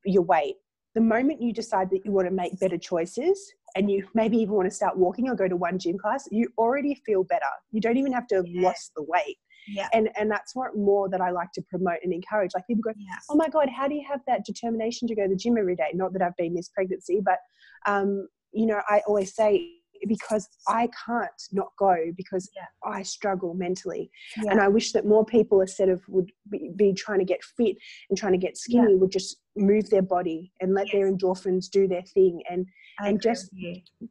your 0.05 0.23
weight, 0.23 0.55
the 0.95 1.01
moment 1.01 1.41
you 1.41 1.51
decide 1.53 1.89
that 1.91 2.05
you 2.05 2.11
want 2.11 2.27
to 2.27 2.33
make 2.33 2.59
better 2.59 2.77
choices, 2.77 3.53
and 3.75 3.89
you 3.91 4.07
maybe 4.13 4.37
even 4.37 4.53
want 4.55 4.69
to 4.69 4.75
start 4.75 4.97
walking 4.97 5.29
or 5.29 5.35
go 5.35 5.47
to 5.47 5.55
one 5.55 5.77
gym 5.79 5.97
class, 5.97 6.27
you 6.31 6.47
already 6.57 6.95
feel 7.05 7.23
better. 7.23 7.53
You 7.71 7.81
don't 7.81 7.97
even 7.97 8.13
have 8.13 8.27
to 8.27 8.35
have 8.35 8.47
Yeah. 8.47 8.61
lost 8.67 8.91
the 8.95 9.03
weight. 9.03 9.37
yeah. 9.67 9.89
And 9.93 10.09
and 10.15 10.31
that's 10.31 10.55
what 10.55 10.75
more 10.75 11.09
that 11.09 11.21
I 11.21 11.31
like 11.31 11.51
to 11.55 11.61
promote 11.63 11.99
and 12.03 12.13
encourage. 12.13 12.51
Like 12.55 12.67
people 12.67 12.81
go, 12.83 12.93
oh 13.29 13.35
my 13.35 13.47
god 13.49 13.69
how 13.69 13.87
do 13.87 13.95
you 13.95 14.05
have 14.07 14.21
that 14.27 14.43
determination 14.45 15.07
to 15.07 15.15
go 15.15 15.23
to 15.23 15.29
the 15.29 15.35
gym 15.35 15.57
every 15.57 15.75
day 15.75 15.91
not 15.93 16.11
that 16.13 16.21
i've 16.21 16.35
been 16.37 16.53
this 16.55 16.69
pregnancy 16.69 17.19
but 17.23 17.37
um, 17.85 18.27
you 18.51 18.65
know 18.65 18.81
i 18.89 19.01
always 19.07 19.35
say 19.35 19.78
because 20.07 20.47
i 20.67 20.87
can't 21.05 21.41
not 21.51 21.69
go 21.77 21.95
because 22.15 22.49
Yeah. 22.55 22.65
i 22.83 23.01
struggle 23.03 23.53
mentally 23.53 24.09
Yeah. 24.37 24.51
and 24.51 24.61
i 24.61 24.67
wish 24.67 24.91
that 24.93 25.05
more 25.05 25.25
people 25.25 25.61
instead 25.61 25.89
of 25.89 26.01
would 26.07 26.31
be, 26.49 26.71
be 26.75 26.93
trying 26.93 27.19
to 27.19 27.25
get 27.25 27.43
fit 27.43 27.75
and 28.09 28.17
trying 28.17 28.33
to 28.33 28.37
get 28.37 28.57
skinny 28.57 28.95
would 28.95 29.11
just 29.11 29.37
move 29.55 29.89
their 29.89 30.01
body 30.01 30.51
and 30.61 30.73
let 30.73 30.87
their 30.91 31.11
endorphins 31.11 31.69
do 31.69 31.87
their 31.87 32.03
thing 32.03 32.41
and 32.49 32.65
I 33.01 33.09
and 33.09 33.21
just- 33.21 33.49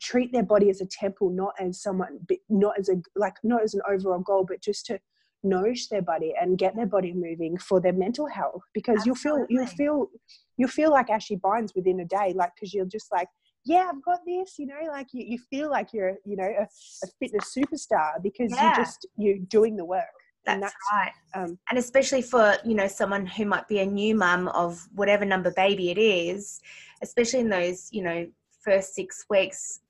treat 0.01 0.33
their 0.33 0.43
body 0.43 0.69
as 0.71 0.81
a 0.81 0.87
temple 0.87 1.31
not 1.31 1.55
as 1.59 1.83
someone 1.83 2.21
not 2.49 2.79
as 2.79 2.89
a 2.89 2.97
like 3.17 3.35
not 3.43 3.63
as 3.63 3.75
an 3.75 3.81
overall 3.89 4.19
goal 4.21 4.45
but 4.49 4.61
just 4.63 4.87
to 4.87 4.99
nourish 5.45 5.87
their 5.89 6.03
body 6.03 6.35
and 6.41 6.59
get 6.59 6.75
their 6.75 6.87
body 6.87 7.13
moving 7.13 7.57
for 7.59 7.81
their 7.81 7.93
mental 7.93 8.27
health 8.27 8.63
because 8.75 8.97
Absolutely. 9.07 9.07
you'll 9.07 9.37
feel 9.47 9.47
you'll 9.49 9.67
feel 9.67 10.07
you'll 10.57 10.69
feel 10.69 10.91
like 10.91 11.11
Ashy 11.11 11.37
Bines 11.37 11.73
within 11.77 12.01
a 12.01 12.05
day 12.05 12.33
like 12.35 12.51
because 12.57 12.75
you're 12.75 12.85
just 12.87 13.13
like 13.13 13.29
yeah 13.69 13.91
I've 13.93 14.03
got 14.03 14.21
this 14.27 14.55
you 14.59 14.67
know 14.67 14.83
like 14.89 15.09
you, 15.13 15.25
you 15.33 15.39
feel 15.51 15.69
like 15.71 15.93
you're 15.93 16.17
you 16.25 16.37
know 16.37 16.51
a, 16.63 16.63
a 16.65 17.09
fitness 17.21 17.55
superstar 17.57 18.23
because 18.23 18.51
Yeah. 18.51 18.69
you 18.79 18.83
just 18.85 19.07
you're 19.17 19.39
doing 19.49 19.77
the 19.77 19.85
work 19.85 20.07
That's, 20.47 20.63
and 20.63 20.73
right. 20.93 21.13
um, 21.35 21.59
And 21.71 21.79
especially 21.79 22.23
for, 22.23 22.57
you 22.65 22.75
know, 22.75 22.89
someone 22.89 23.27
who 23.27 23.45
might 23.45 23.69
be 23.69 23.81
a 23.81 23.87
new 23.87 24.15
mum 24.15 24.49
of 24.49 24.89
whatever 24.95 25.25
number 25.25 25.51
baby 25.51 25.91
it 25.91 25.99
is, 25.99 26.61
especially 27.03 27.41
in 27.41 27.51
those, 27.51 27.89
you 27.93 28.03
know, 28.03 28.27
first 28.65 28.95
six 28.95 29.27
weeks, 29.29 29.81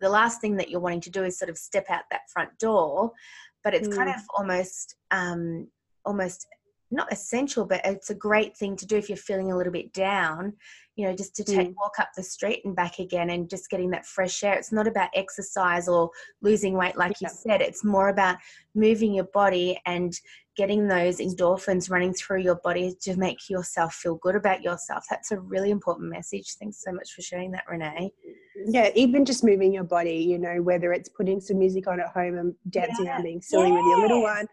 the 0.00 0.08
last 0.08 0.40
thing 0.40 0.56
that 0.56 0.70
you're 0.70 0.80
wanting 0.80 1.02
to 1.02 1.10
do 1.10 1.24
is 1.24 1.38
sort 1.38 1.50
of 1.50 1.58
step 1.58 1.86
out 1.90 2.04
that 2.10 2.22
front 2.32 2.50
door. 2.58 3.12
But 3.64 3.74
it's 3.74 3.88
kind 3.88 4.08
Mm. 4.08 4.14
of 4.14 4.22
almost 4.38 4.96
um 5.10 5.68
almost 6.04 6.46
not 6.90 7.12
essential, 7.12 7.66
but 7.66 7.80
it's 7.84 8.10
a 8.10 8.14
great 8.14 8.56
thing 8.56 8.76
to 8.76 8.86
do 8.86 8.96
if 8.96 9.08
you're 9.08 9.16
feeling 9.16 9.52
a 9.52 9.56
little 9.56 9.72
bit 9.72 9.92
down, 9.92 10.54
you 10.96 11.06
know, 11.06 11.14
just 11.14 11.34
to 11.36 11.44
take 11.44 11.68
Mm. 11.68 11.74
walk 11.76 11.98
up 12.00 12.08
the 12.16 12.22
street 12.22 12.62
and 12.64 12.74
back 12.74 12.98
again 12.98 13.30
and 13.30 13.48
just 13.50 13.68
getting 13.70 13.90
that 13.90 14.06
fresh 14.06 14.42
air. 14.42 14.54
It's 14.54 14.72
not 14.72 14.86
about 14.86 15.10
exercise 15.14 15.88
or 15.88 16.10
losing 16.40 16.74
weight, 16.74 16.96
like 16.96 17.20
Yeah. 17.20 17.28
you 17.28 17.34
said. 17.34 17.60
It's 17.60 17.84
more 17.84 18.08
about 18.08 18.38
moving 18.74 19.12
your 19.14 19.26
body 19.32 19.80
and 19.86 20.12
getting 20.56 20.88
those 20.88 21.18
endorphins 21.18 21.88
running 21.90 22.12
through 22.12 22.40
your 22.40 22.56
body 22.56 22.92
to 23.02 23.16
make 23.16 23.48
yourself 23.48 23.94
feel 23.94 24.16
good 24.16 24.34
about 24.34 24.62
yourself. 24.62 25.04
That's 25.08 25.30
a 25.30 25.38
really 25.38 25.70
important 25.70 26.08
message. 26.10 26.56
Thanks 26.58 26.82
so 26.82 26.90
much 26.92 27.12
for 27.12 27.22
sharing 27.22 27.50
that, 27.52 27.64
Renee. 27.68 28.12
yeah 28.66 28.90
even 28.96 29.24
just 29.24 29.44
moving 29.44 29.72
your 29.72 29.84
body 29.84 30.16
you 30.16 30.36
know 30.36 30.60
whether 30.60 30.92
it's 30.92 31.08
putting 31.10 31.40
some 31.40 31.56
music 31.60 31.86
on 31.86 32.00
at 32.00 32.08
home 32.08 32.36
and 32.38 32.52
dancing 32.70 33.04
Yeah. 33.06 33.12
around 33.12 33.22
being 33.22 33.40
silly 33.40 33.70
with 33.70 33.84
your 33.84 34.00
little 34.00 34.20
one 34.20 34.48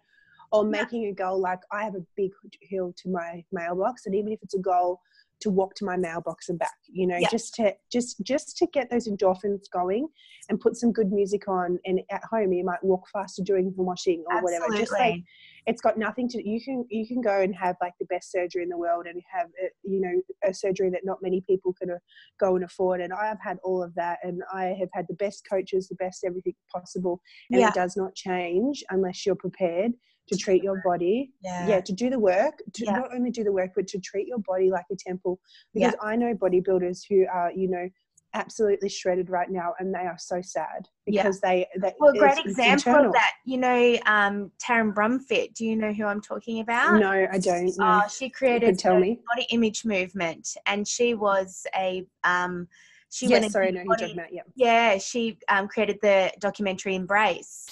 or 0.51 0.63
making 0.63 1.05
a 1.07 1.13
goal 1.13 1.39
like 1.39 1.59
i 1.71 1.83
have 1.83 1.95
a 1.95 2.05
big 2.15 2.31
hill 2.61 2.93
to 2.97 3.09
my 3.09 3.43
mailbox 3.51 4.05
and 4.05 4.15
even 4.15 4.31
if 4.31 4.39
it's 4.41 4.55
a 4.55 4.59
goal 4.59 4.99
to 5.41 5.49
walk 5.49 5.75
to 5.75 5.85
my 5.85 5.97
mailbox 5.97 6.49
and 6.49 6.57
back 6.59 6.73
you 6.87 7.05
know 7.05 7.17
Yeah. 7.19 7.27
just 7.29 7.53
to 7.55 7.75
just 7.91 8.21
just 8.23 8.57
to 8.57 8.67
get 8.67 8.89
those 8.89 9.07
endorphins 9.07 9.63
going 9.71 10.07
and 10.49 10.59
put 10.59 10.75
some 10.77 10.91
good 10.91 11.11
music 11.11 11.47
on 11.47 11.77
and 11.85 11.99
at 12.09 12.23
home 12.23 12.53
you 12.53 12.63
might 12.63 12.83
walk 12.83 13.05
faster 13.11 13.43
doing 13.43 13.73
the 13.75 13.83
washing 13.83 14.23
or 14.27 14.41
whatever 14.41 14.65
just 14.77 14.91
like 14.93 15.01
Absolutely. 15.01 15.25
it's 15.67 15.81
got 15.81 15.97
nothing 15.97 16.29
to 16.29 16.47
you 16.47 16.61
can 16.63 16.85
you 16.89 17.05
can 17.07 17.21
go 17.21 17.41
and 17.41 17.53
have 17.53 17.75
like 17.81 17.93
the 17.99 18.05
best 18.05 18.31
surgery 18.31 18.63
in 18.63 18.69
the 18.69 18.77
world 18.77 19.07
and 19.07 19.21
have 19.29 19.47
uh, 19.63 19.67
you 19.83 19.99
know 19.99 20.21
a 20.47 20.53
surgery 20.53 20.89
that 20.89 21.01
not 21.03 21.17
many 21.21 21.41
people 21.41 21.73
can 21.73 21.91
uh, 21.91 21.97
go 22.39 22.55
and 22.55 22.63
afford 22.63 23.01
and 23.01 23.11
i 23.13 23.27
have 23.27 23.39
had 23.41 23.57
all 23.63 23.83
of 23.83 23.93
that 23.95 24.19
and 24.23 24.41
i 24.53 24.65
have 24.79 24.89
had 24.93 25.05
the 25.09 25.15
best 25.15 25.45
coaches 25.49 25.87
the 25.89 25.95
best 25.95 26.23
everything 26.23 26.55
possible 26.73 27.19
and 27.51 27.59
Yeah. 27.59 27.67
it 27.69 27.73
does 27.73 27.97
not 27.97 28.15
change 28.15 28.83
unless 28.89 29.25
you're 29.25 29.35
prepared 29.35 29.91
to 30.27 30.37
treat 30.37 30.63
your 30.63 30.81
body 30.83 31.31
Yeah. 31.43 31.67
yeah 31.69 31.81
to 31.81 31.93
do 31.93 32.09
the 32.09 32.19
work 32.19 32.61
to 32.73 32.85
Yeah. 32.85 32.97
not 32.97 33.13
only 33.13 33.31
do 33.31 33.43
the 33.43 33.51
work 33.51 33.71
but 33.75 33.87
to 33.87 33.99
treat 33.99 34.27
your 34.27 34.39
body 34.39 34.69
like 34.71 34.85
a 34.91 34.95
temple 34.95 35.39
Yeah. 35.73 35.87
because 35.91 35.99
i 36.03 36.15
know 36.15 36.33
bodybuilders 36.33 37.01
who 37.09 37.25
are 37.31 37.51
you 37.51 37.69
know 37.69 37.87
absolutely 38.33 38.89
shredded 38.89 39.29
right 39.29 39.49
now 39.49 39.73
and 39.79 39.93
they 39.95 39.99
are 39.99 40.17
so 40.17 40.41
sad 40.41 40.87
Yeah. 41.05 41.23
because 41.23 41.39
they, 41.39 41.67
they 41.79 41.93
Well, 41.99 42.13
a 42.13 42.17
great 42.19 42.37
example 42.37 42.71
internal. 42.91 43.05
of 43.07 43.13
that, 43.13 43.31
you 43.45 43.57
know, 43.57 43.97
um, 44.05 44.51
Taryn 44.61 44.93
Brumfitt. 44.93 45.53
Do 45.53 45.65
you 45.65 45.77
know 45.77 45.93
who 45.93 46.03
I'm 46.03 46.19
talking 46.19 46.59
about? 46.59 46.99
no 46.99 47.11
i 47.31 47.37
don't 47.37 47.67
know 47.77 48.01
Oh, 48.03 48.07
she 48.09 48.29
created 48.29 48.77
tell 48.77 48.95
the 48.95 48.99
me 48.99 49.19
body 49.33 49.47
image 49.51 49.85
movement, 49.85 50.49
and 50.65 50.85
she 50.85 51.13
was 51.13 51.65
a 51.77 52.05
um, 52.25 52.67
she 53.09 53.27
yes 53.27 53.39
went 53.41 53.51
sorry 53.53 53.67
i 53.67 53.69
did 53.69 53.75
know 53.75 53.81
who 53.83 53.87
you're 53.87 53.95
body- 53.95 54.01
talking 54.07 54.19
about 54.19 54.33
yeah 54.33 54.41
yeah, 54.55 54.97
she 54.97 55.37
um, 55.47 55.69
created 55.69 55.99
the 56.01 56.31
documentary 56.39 56.95
Embrace, 56.95 57.67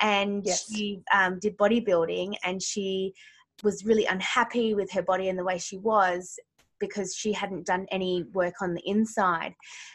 and 0.00 0.46
Yes. 0.46 0.66
she 0.66 1.00
um, 1.14 1.38
did 1.40 1.56
bodybuilding, 1.56 2.34
and 2.44 2.62
she 2.62 3.12
was 3.62 3.84
really 3.84 4.06
unhappy 4.06 4.74
with 4.74 4.90
her 4.92 5.02
body 5.02 5.28
and 5.28 5.38
the 5.38 5.44
way 5.44 5.58
she 5.58 5.76
was 5.78 6.38
because 6.78 7.14
she 7.14 7.32
hadn't 7.32 7.66
done 7.66 7.86
any 7.90 8.24
work 8.32 8.54
on 8.62 8.72
the 8.74 8.82
inside, 8.86 9.54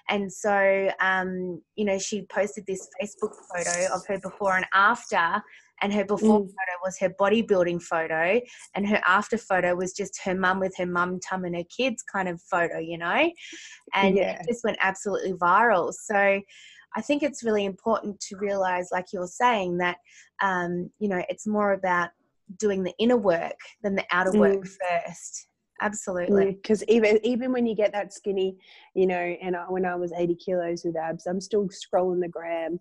and 0.10 0.32
so 0.32 0.90
um, 1.02 1.62
you 1.76 1.86
know 1.86 1.98
she 1.98 2.26
posted 2.32 2.66
this 2.68 2.88
Facebook 3.02 3.34
photo 3.54 3.94
of 3.94 4.06
her 4.08 4.20
before 4.20 4.56
and 4.56 4.66
after. 4.74 5.42
And 5.82 5.94
her 5.94 6.06
before 6.06 6.40
Mm. 6.40 6.48
photo 6.48 6.76
was 6.86 6.98
her 7.00 7.10
bodybuilding 7.10 7.82
photo, 7.82 8.40
and 8.76 8.88
her 8.88 9.02
after 9.06 9.38
photo 9.38 9.76
was 9.76 9.92
just 9.92 10.22
her 10.24 10.34
mum 10.34 10.62
with 10.62 10.74
her 10.78 10.86
mum 10.86 11.20
tum 11.20 11.44
and 11.44 11.54
her 11.54 11.66
kids 11.66 12.02
kind 12.02 12.30
of 12.30 12.42
photo, 12.42 12.80
you 12.80 12.98
know? 12.98 13.30
And 13.94 14.18
Yeah. 14.18 14.32
it 14.32 14.38
just 14.48 14.64
went 14.64 14.78
absolutely 14.80 15.34
viral. 15.34 15.92
So 15.92 16.42
I 16.96 17.02
think 17.02 17.24
it's 17.24 17.44
really 17.44 17.66
important 17.66 18.20
to 18.22 18.38
realize, 18.38 18.90
like 18.92 19.08
you're 19.14 19.28
saying, 19.28 19.78
that, 19.80 19.98
um, 20.42 20.90
you 21.00 21.10
know, 21.10 21.22
it's 21.30 21.46
more 21.48 21.74
about 21.74 22.10
doing 22.60 22.84
the 22.84 22.94
inner 23.00 23.18
work 23.18 23.58
than 23.84 23.96
the 23.96 24.06
outer 24.12 24.38
work 24.38 24.64
Mm. 24.64 24.78
first. 25.06 25.48
Absolutely. 25.82 26.54
because 26.54 26.86
even 26.86 27.20
even 27.26 27.52
when 27.52 27.66
you 27.66 27.76
get 27.76 27.92
that 27.92 28.14
skinny 28.14 28.56
you 28.94 29.06
know 29.06 29.18
and 29.42 29.58
I, 29.58 29.66
when 29.68 29.86
i 29.86 29.94
was 29.94 30.14
80 30.14 30.36
kilos 30.36 30.84
with 30.86 30.96
abs 30.96 31.28
i'm 31.28 31.42
still 31.42 31.68
scrolling 31.68 32.22
the 32.22 32.30
gram 32.30 32.80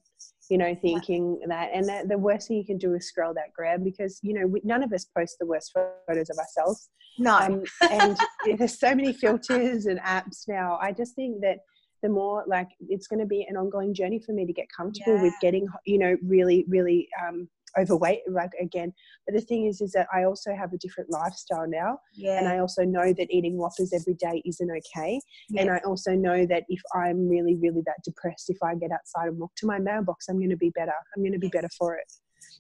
you 0.49 0.59
know 0.59 0.76
thinking 0.80 1.40
that 1.49 1.71
and 1.75 1.88
that 1.88 2.09
the 2.09 2.16
worst 2.16 2.47
thing 2.47 2.56
you 2.56 2.64
can 2.64 2.78
do 2.78 2.94
is 2.94 3.09
scroll 3.09 3.35
that 3.35 3.52
gram 3.52 3.83
because 3.83 4.21
you 4.23 4.33
know 4.33 4.47
we, 4.47 4.61
none 4.62 4.85
of 4.85 4.92
us 4.92 5.06
post 5.06 5.38
the 5.40 5.47
worst 5.47 5.73
photos 6.06 6.30
of 6.30 6.38
ourselves 6.38 6.88
No. 7.18 7.37
um, 7.37 7.64
and 7.90 8.16
there's 8.59 8.78
so 8.78 8.94
many 8.94 9.12
filters 9.12 9.87
and 9.87 9.99
apps 10.00 10.47
now 10.47 10.78
i 10.80 10.92
just 10.92 11.16
think 11.16 11.40
that 11.40 11.59
the 12.04 12.11
more 12.11 12.44
like 12.46 12.68
it's 12.90 13.06
going 13.06 13.18
to 13.18 13.26
be 13.26 13.46
an 13.49 13.56
ongoing 13.56 13.94
journey 13.94 14.20
for 14.20 14.34
me 14.34 14.44
to 14.44 14.52
get 14.52 14.66
comfortable 14.76 15.20
with 15.23 15.32
getting 15.40 15.66
you 15.87 15.99
know 15.99 16.14
really 16.23 16.66
really 16.68 17.08
um 17.26 17.49
overweight 17.80 18.20
like 18.30 18.50
again 18.61 18.92
but 19.26 19.34
the 19.34 19.40
thing 19.40 19.66
is 19.66 19.80
is 19.80 19.90
that 19.92 20.06
i 20.14 20.23
also 20.23 20.54
have 20.54 20.73
a 20.75 20.78
different 20.78 21.11
lifestyle 21.11 21.66
now 21.66 21.99
yeah. 22.14 22.38
and 22.38 22.46
I 22.46 22.58
also 22.58 22.82
know 22.84 23.12
that 23.14 23.26
eating 23.30 23.56
whoppers 23.56 23.92
every 23.92 24.14
day 24.14 24.42
isn't 24.44 24.70
okay. 24.70 25.20
And. 25.58 25.70
I 25.70 25.78
also 25.78 26.12
know 26.12 26.46
that 26.46 26.64
if 26.68 26.80
I'm 26.94 27.28
really, 27.28 27.56
really 27.56 27.82
that 27.87 27.96
depressed, 28.04 28.49
if 28.49 28.58
I 28.62 28.75
get 28.76 28.92
outside 28.92 29.28
and 29.28 29.38
walk 29.38 29.52
to 29.56 29.66
my 29.66 29.78
mailbox, 29.78 30.28
I'm 30.28 30.38
going 30.38 30.50
to 30.50 30.56
be 30.56 30.70
better. 30.70 30.92
I'm 31.16 31.23
going 31.23 31.32
to 31.32 31.38
be 31.38 31.49
better 31.49 31.68
for 31.76 31.96
it. 31.96 32.12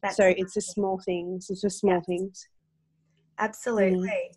That's 0.02 0.16
so 0.16 0.24
it's 0.26 0.54
the 0.54 0.62
small 0.62 1.00
things. 1.04 1.46
It's 1.48 1.62
the 1.62 1.70
small 1.70 2.00
things. 2.00 2.48
Absolutely. 3.38 4.32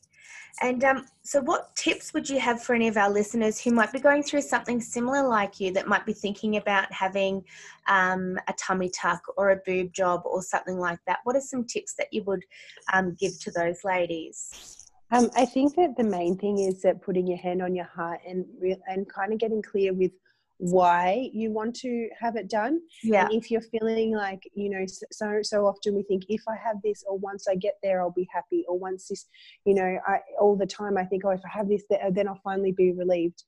And 0.61 0.83
um, 0.83 1.05
so, 1.23 1.41
what 1.41 1.75
tips 1.75 2.13
would 2.13 2.27
you 2.27 2.39
have 2.39 2.63
for 2.63 2.73
any 2.73 2.87
of 2.87 2.97
our 2.97 3.09
listeners 3.09 3.59
who 3.61 3.71
might 3.71 3.91
be 3.91 3.99
going 3.99 4.23
through 4.23 4.41
something 4.41 4.81
similar 4.81 5.27
like 5.27 5.59
you 5.59 5.71
that 5.73 5.87
might 5.87 6.05
be 6.05 6.13
thinking 6.13 6.57
about 6.57 6.91
having 6.91 7.43
um, 7.87 8.39
a 8.47 8.53
tummy 8.53 8.89
tuck 8.89 9.21
or 9.37 9.51
a 9.51 9.57
boob 9.65 9.93
job 9.93 10.21
or 10.25 10.41
something 10.41 10.79
like 10.79 10.99
that? 11.05 11.19
What 11.25 11.35
are 11.35 11.41
some 11.41 11.65
tips 11.65 11.93
that 11.95 12.07
you 12.11 12.23
would 12.23 12.43
um, 12.91 13.15
give 13.19 13.39
to 13.41 13.51
those 13.51 13.83
ladies? 13.83 14.89
Um, 15.11 15.29
I 15.35 15.45
think 15.45 15.75
that 15.75 15.95
the 15.95 16.03
main 16.03 16.37
thing 16.37 16.59
is 16.59 16.81
that 16.81 17.01
putting 17.01 17.27
your 17.27 17.37
hand 17.37 17.61
on 17.61 17.75
your 17.75 17.85
heart 17.85 18.19
and 18.27 18.45
re- 18.59 18.81
and 18.87 19.07
kind 19.07 19.31
of 19.31 19.39
getting 19.39 19.61
clear 19.61 19.93
with 19.93 20.11
why 20.57 21.29
you 21.33 21.51
want 21.51 21.75
to 21.75 22.09
have 22.19 22.35
it 22.35 22.49
done. 22.49 22.79
Yeah. 23.03 23.25
And 23.25 23.33
if 23.33 23.51
you're 23.51 23.61
feeling 23.61 24.15
like, 24.15 24.41
you 24.53 24.69
know, 24.69 24.85
so 25.11 25.39
so 25.41 25.65
often 25.67 25.95
we 25.95 26.03
think 26.03 26.23
if 26.29 26.41
I 26.47 26.55
have 26.55 26.77
this 26.83 27.03
or 27.07 27.17
once 27.17 27.47
I 27.47 27.55
get 27.55 27.75
there 27.83 28.01
I'll 28.01 28.11
be 28.11 28.27
happy 28.33 28.65
or 28.67 28.77
once 28.77 29.07
this, 29.07 29.25
you 29.65 29.75
know, 29.75 29.99
I 30.07 30.19
all 30.39 30.55
the 30.57 30.65
time 30.65 30.97
I 30.97 31.05
think 31.05 31.23
oh 31.25 31.29
if 31.31 31.41
I 31.45 31.49
have 31.57 31.69
this 31.69 31.83
then 32.11 32.27
I'll 32.27 32.41
finally 32.43 32.71
be 32.71 32.91
relieved. 32.91 33.43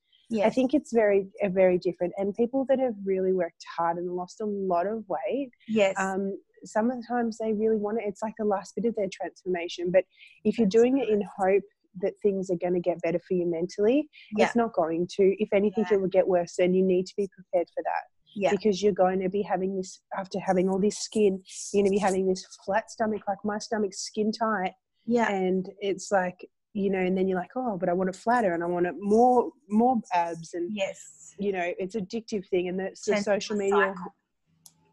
I 0.45 0.51
think 0.51 0.73
it's 0.75 0.93
very 0.93 1.27
very 1.45 1.79
different 1.79 2.13
and 2.17 2.35
people 2.35 2.63
that 2.69 2.79
have 2.79 2.93
really 3.03 3.33
worked 3.33 3.65
hard 3.75 3.97
and 3.97 4.11
lost 4.11 4.41
a 4.41 4.45
lot 4.45 4.85
of 4.85 5.03
weight 5.07 5.49
Yes. 5.67 5.95
um 5.97 6.37
sometimes 6.63 7.37
they 7.39 7.53
really 7.53 7.77
want 7.77 7.97
it 7.97 8.03
it's 8.05 8.21
like 8.21 8.35
the 8.37 8.45
last 8.45 8.75
bit 8.75 8.85
of 8.85 8.95
their 8.95 9.09
transformation 9.11 9.89
but 9.91 10.03
if 10.43 10.59
you're 10.59 10.67
doing 10.67 10.99
it 10.99 11.09
in 11.09 11.23
hope 11.35 11.63
that 12.01 12.13
things 12.21 12.49
are 12.49 12.57
going 12.57 12.73
to 12.73 12.79
get 12.79 13.01
better 13.01 13.19
for 13.27 13.33
you 13.33 13.45
mentally 13.45 14.07
Yeah. 14.37 14.45
it's 14.45 14.55
not 14.55 14.73
going 14.73 15.07
to 15.17 15.35
if 15.41 15.49
anything 15.53 15.85
Yeah. 15.89 15.95
it 15.97 16.01
will 16.01 16.07
get 16.09 16.27
worse 16.27 16.59
and 16.59 16.75
you 16.75 16.83
need 16.83 17.05
to 17.07 17.13
be 17.17 17.27
prepared 17.33 17.67
for 17.73 17.83
that 17.83 18.03
yeah. 18.35 18.51
because 18.51 18.81
you're 18.83 18.93
going 18.93 19.19
to 19.21 19.29
be 19.29 19.41
having 19.41 19.75
this 19.75 20.01
after 20.17 20.39
having 20.39 20.69
all 20.69 20.79
this 20.79 20.99
skin 20.99 21.41
you're 21.73 21.81
going 21.83 21.91
to 21.91 21.95
be 21.95 21.97
having 21.99 22.27
this 22.27 22.45
flat 22.65 22.89
stomach 22.91 23.21
like 23.27 23.39
my 23.43 23.57
stomach's 23.57 23.99
skin 24.01 24.31
tight 24.31 24.73
Yeah. 25.05 25.31
and 25.31 25.67
it's 25.79 26.11
like 26.11 26.47
you 26.73 26.89
know 26.91 26.99
and 26.99 27.17
then 27.17 27.27
you're 27.27 27.39
like 27.39 27.49
oh 27.55 27.77
but 27.77 27.89
i 27.89 27.93
want 27.93 28.09
it 28.11 28.15
flatter 28.15 28.53
and 28.53 28.63
i 28.63 28.67
want 28.67 28.85
it 28.85 28.93
more 28.99 29.51
more 29.69 29.99
abs 30.13 30.53
and 30.53 30.69
Yes. 30.71 31.33
you 31.39 31.51
know 31.51 31.73
it's 31.79 31.95
addictive 31.95 32.47
thing 32.49 32.67
and 32.69 32.79
that's 32.79 33.05
the 33.05 33.17
social 33.17 33.55
media 33.55 33.93
cycle. 33.95 34.13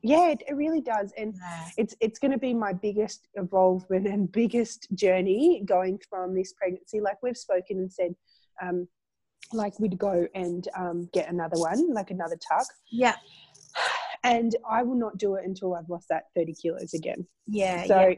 Yeah 0.07 0.29
it, 0.31 0.43
it 0.49 0.55
really 0.55 0.81
does 0.81 1.13
and 1.19 1.35
Yeah. 1.35 1.69
it's 1.77 1.95
it's 2.01 2.19
going 2.19 2.31
to 2.33 2.39
be 2.39 2.55
my 2.55 2.73
biggest 2.73 3.29
involvement 3.35 4.07
and 4.07 4.31
biggest 4.31 4.87
journey 4.95 5.63
going 5.65 5.99
from 6.11 6.35
this 6.35 6.53
pregnancy 6.59 7.01
like 7.01 7.19
we've 7.23 7.37
spoken 7.37 7.79
and 7.79 7.93
said 7.93 8.15
um 8.63 8.87
like 9.53 9.79
we'd 9.79 9.99
go 9.99 10.27
and 10.35 10.69
um, 10.77 11.09
get 11.13 11.29
another 11.29 11.59
one 11.59 11.93
like 11.93 12.11
another 12.11 12.37
tuck 12.49 12.67
Yeah. 12.91 13.17
and 14.25 14.55
i 14.69 14.83
will 14.83 14.95
not 14.97 15.19
do 15.19 15.35
it 15.37 15.45
until 15.45 15.75
i've 15.75 15.89
lost 15.89 16.07
that 16.11 16.25
30 16.35 16.55
kilos 16.55 16.95
again 16.95 17.27
Yeah. 17.47 17.85
so 17.87 18.01
yeah. 18.09 18.15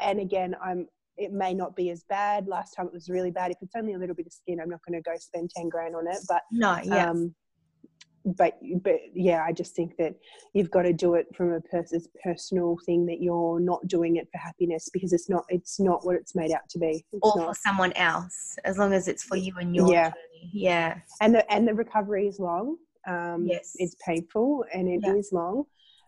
and 0.00 0.20
again 0.20 0.54
i'm 0.62 0.86
it 1.16 1.32
may 1.32 1.52
not 1.52 1.74
be 1.74 1.90
as 1.90 2.04
bad 2.08 2.46
last 2.46 2.74
time 2.76 2.86
it 2.86 2.92
was 2.92 3.08
really 3.08 3.32
bad 3.32 3.50
if 3.50 3.56
it's 3.60 3.74
only 3.76 3.94
a 3.94 3.98
little 3.98 4.14
bit 4.14 4.26
of 4.26 4.32
skin 4.32 4.60
i'm 4.60 4.70
not 4.70 4.80
going 4.86 5.02
to 5.02 5.10
go 5.10 5.16
spend 5.18 5.50
10 5.50 5.68
grand 5.68 5.96
on 5.96 6.06
it 6.06 6.18
but 6.28 6.42
No. 6.52 6.78
Yeah. 6.84 7.10
um, 7.10 7.34
but 8.24 8.58
but 8.82 8.96
yeah, 9.14 9.42
I 9.44 9.52
just 9.52 9.74
think 9.74 9.96
that 9.98 10.14
you've 10.52 10.70
got 10.70 10.82
to 10.82 10.92
do 10.92 11.14
it 11.14 11.26
from 11.34 11.52
a 11.52 11.60
person's 11.60 12.08
personal 12.22 12.76
thing 12.84 13.06
that 13.06 13.20
you're 13.20 13.60
not 13.60 13.86
doing 13.86 14.16
it 14.16 14.28
for 14.32 14.38
happiness 14.38 14.88
because 14.92 15.12
it's 15.12 15.28
not 15.28 15.44
it's 15.48 15.78
not 15.80 16.04
what 16.04 16.16
it's 16.16 16.34
made 16.34 16.52
out 16.52 16.68
to 16.70 16.78
be. 16.78 17.04
It's 17.12 17.20
or 17.22 17.34
not. 17.36 17.48
for 17.48 17.54
someone 17.54 17.92
else, 17.94 18.56
as 18.64 18.76
long 18.78 18.92
as 18.92 19.08
it's 19.08 19.22
for 19.24 19.36
you 19.36 19.54
and 19.58 19.74
your 19.74 19.90
Yeah. 19.92 20.08
journey. 20.10 20.50
Yeah. 20.52 20.98
and 21.20 21.34
the 21.34 21.52
and 21.52 21.66
the 21.66 21.74
recovery 21.74 22.26
is 22.26 22.38
long. 22.38 22.76
Um, 23.06 23.46
Yes. 23.46 23.72
it's 23.78 23.96
painful 24.04 24.64
and 24.74 24.88
it 24.88 25.06
is 25.08 25.30
Yeah. 25.32 25.38
long, 25.38 25.64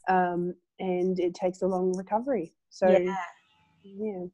um, 0.09 0.55
and 0.79 1.19
it 1.19 1.35
takes 1.35 1.63
a 1.63 1.67
long 1.67 1.97
recovery. 1.97 2.53
So 2.71 2.89
yeah. 2.89 3.15
yeah. 3.83 4.25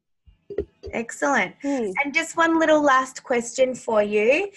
Excellent. 0.93 1.55
Hmm, 1.63 1.91
And 2.05 2.15
just 2.15 2.37
one 2.37 2.59
little 2.59 2.81
last 2.83 3.23
question 3.23 3.75
for 3.75 4.03
you. 4.03 4.49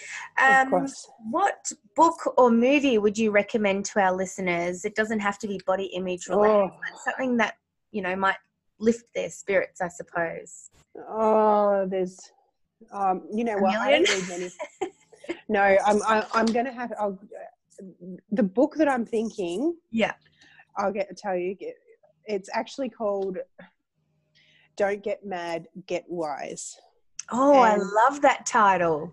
Um, 0.41 0.87
what 1.31 1.71
book 1.95 2.33
or 2.37 2.51
movie 2.51 2.97
would 2.97 3.17
you 3.17 3.31
recommend 3.31 3.85
to 3.85 3.99
our 3.99 4.15
listeners? 4.15 4.85
It 4.85 4.95
doesn't 4.95 5.19
have 5.19 5.37
to 5.39 5.47
be 5.47 5.59
body 5.65 5.85
image 5.87 6.27
related, 6.27 6.53
Oh. 6.55 6.71
but 6.91 6.99
something 7.03 7.37
that, 7.37 7.55
you 7.91 8.01
know, 8.01 8.15
might 8.15 8.37
lift 8.79 9.05
their 9.15 9.29
spirits, 9.29 9.81
I 9.81 9.87
suppose. 9.87 10.69
Oh, 11.09 11.85
there's, 11.89 12.31
um, 12.91 13.27
you 13.33 13.43
know 13.43 13.57
what? 13.57 13.75
I 13.75 13.91
don't 13.91 14.03
million? 14.07 14.27
read 14.29 14.51
many. 14.81 14.93
no, 15.49 15.61
I'm 15.85 16.01
I, 16.03 16.25
I'm 16.33 16.45
gonna 16.45 16.71
have. 16.71 16.93
I'll, 16.99 17.19
the 18.31 18.43
book 18.43 18.75
that 18.75 18.87
I'm 18.87 19.05
thinking. 19.05 19.75
Yeah. 19.91 20.13
I'll 20.77 20.93
get 20.93 21.09
to 21.09 21.15
tell 21.15 21.35
you. 21.35 21.57
It's 22.25 22.49
actually 22.53 22.89
called 22.89 23.37
"Don't 24.79 25.03
Get 25.03 25.25
Mad, 25.25 25.67
Get 25.87 26.05
Wise." 26.07 26.77
Oh, 27.31 27.59
I 27.59 27.75
love 27.75 28.21
that 28.21 28.45
title. 28.45 29.11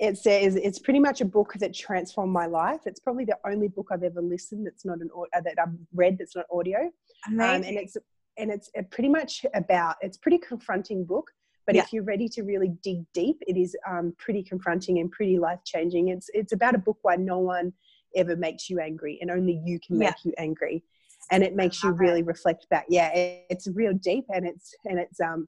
It 0.00 0.16
says 0.16 0.54
it's 0.54 0.78
pretty 0.78 1.00
much 1.00 1.20
a 1.20 1.24
book 1.24 1.54
that 1.54 1.74
transformed 1.74 2.32
my 2.32 2.46
life. 2.46 2.82
It's 2.86 3.00
probably 3.00 3.24
the 3.24 3.36
only 3.44 3.66
book 3.68 3.88
I've 3.90 4.04
ever 4.04 4.22
listened 4.22 4.64
that's 4.66 4.84
not 4.84 4.98
an 5.00 5.10
uh, 5.36 5.40
that 5.40 5.56
I've 5.60 5.74
read 5.92 6.16
that's 6.18 6.36
not 6.36 6.46
audio. 6.52 6.90
Amazing. 7.26 7.56
um, 7.56 7.62
and 7.68 7.76
it's 7.76 7.96
and 8.38 8.50
it's 8.52 8.70
uh, 8.78 8.82
pretty 8.90 9.08
much 9.08 9.44
about 9.54 9.96
it's 10.00 10.16
a 10.16 10.20
pretty 10.20 10.38
confronting 10.38 11.04
book 11.04 11.28
but 11.66 11.74
Yeah. 11.74 11.82
if 11.82 11.92
you're 11.92 12.04
ready 12.14 12.28
to 12.36 12.42
really 12.44 12.70
dig 12.84 13.00
deep 13.12 13.38
it 13.50 13.56
is 13.56 13.76
um, 13.90 14.14
pretty 14.24 14.42
confronting 14.44 15.00
and 15.00 15.10
pretty 15.10 15.36
life 15.36 15.58
changing 15.64 16.04
it's 16.14 16.30
it's 16.32 16.52
about 16.52 16.76
a 16.76 16.78
book 16.78 16.98
why 17.02 17.16
no 17.16 17.38
one 17.40 17.72
ever 18.14 18.36
makes 18.36 18.70
you 18.70 18.78
angry 18.78 19.18
and 19.20 19.28
only 19.32 19.60
you 19.64 19.80
can 19.84 19.96
Yeah. 20.00 20.10
make 20.10 20.24
you 20.24 20.32
angry 20.38 20.84
and 21.30 21.42
it 21.42 21.54
makes 21.54 21.82
you 21.82 21.90
really 21.90 22.22
reflect 22.22 22.68
back 22.70 22.86
yeah 22.88 23.08
it, 23.14 23.44
it's 23.50 23.68
real 23.74 23.92
deep 23.94 24.24
and 24.30 24.46
it's 24.46 24.74
and 24.84 24.98
it's 24.98 25.20
um 25.20 25.46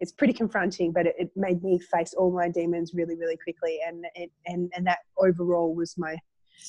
it's 0.00 0.12
pretty 0.12 0.32
confronting 0.32 0.92
but 0.92 1.06
it, 1.06 1.14
it 1.18 1.30
made 1.36 1.62
me 1.62 1.78
face 1.78 2.12
all 2.14 2.30
my 2.30 2.48
demons 2.48 2.92
really 2.94 3.16
really 3.16 3.36
quickly 3.42 3.78
and 3.86 4.04
it 4.14 4.30
and 4.46 4.70
and 4.76 4.86
that 4.86 4.98
overall 5.18 5.74
was 5.74 5.94
my 5.96 6.16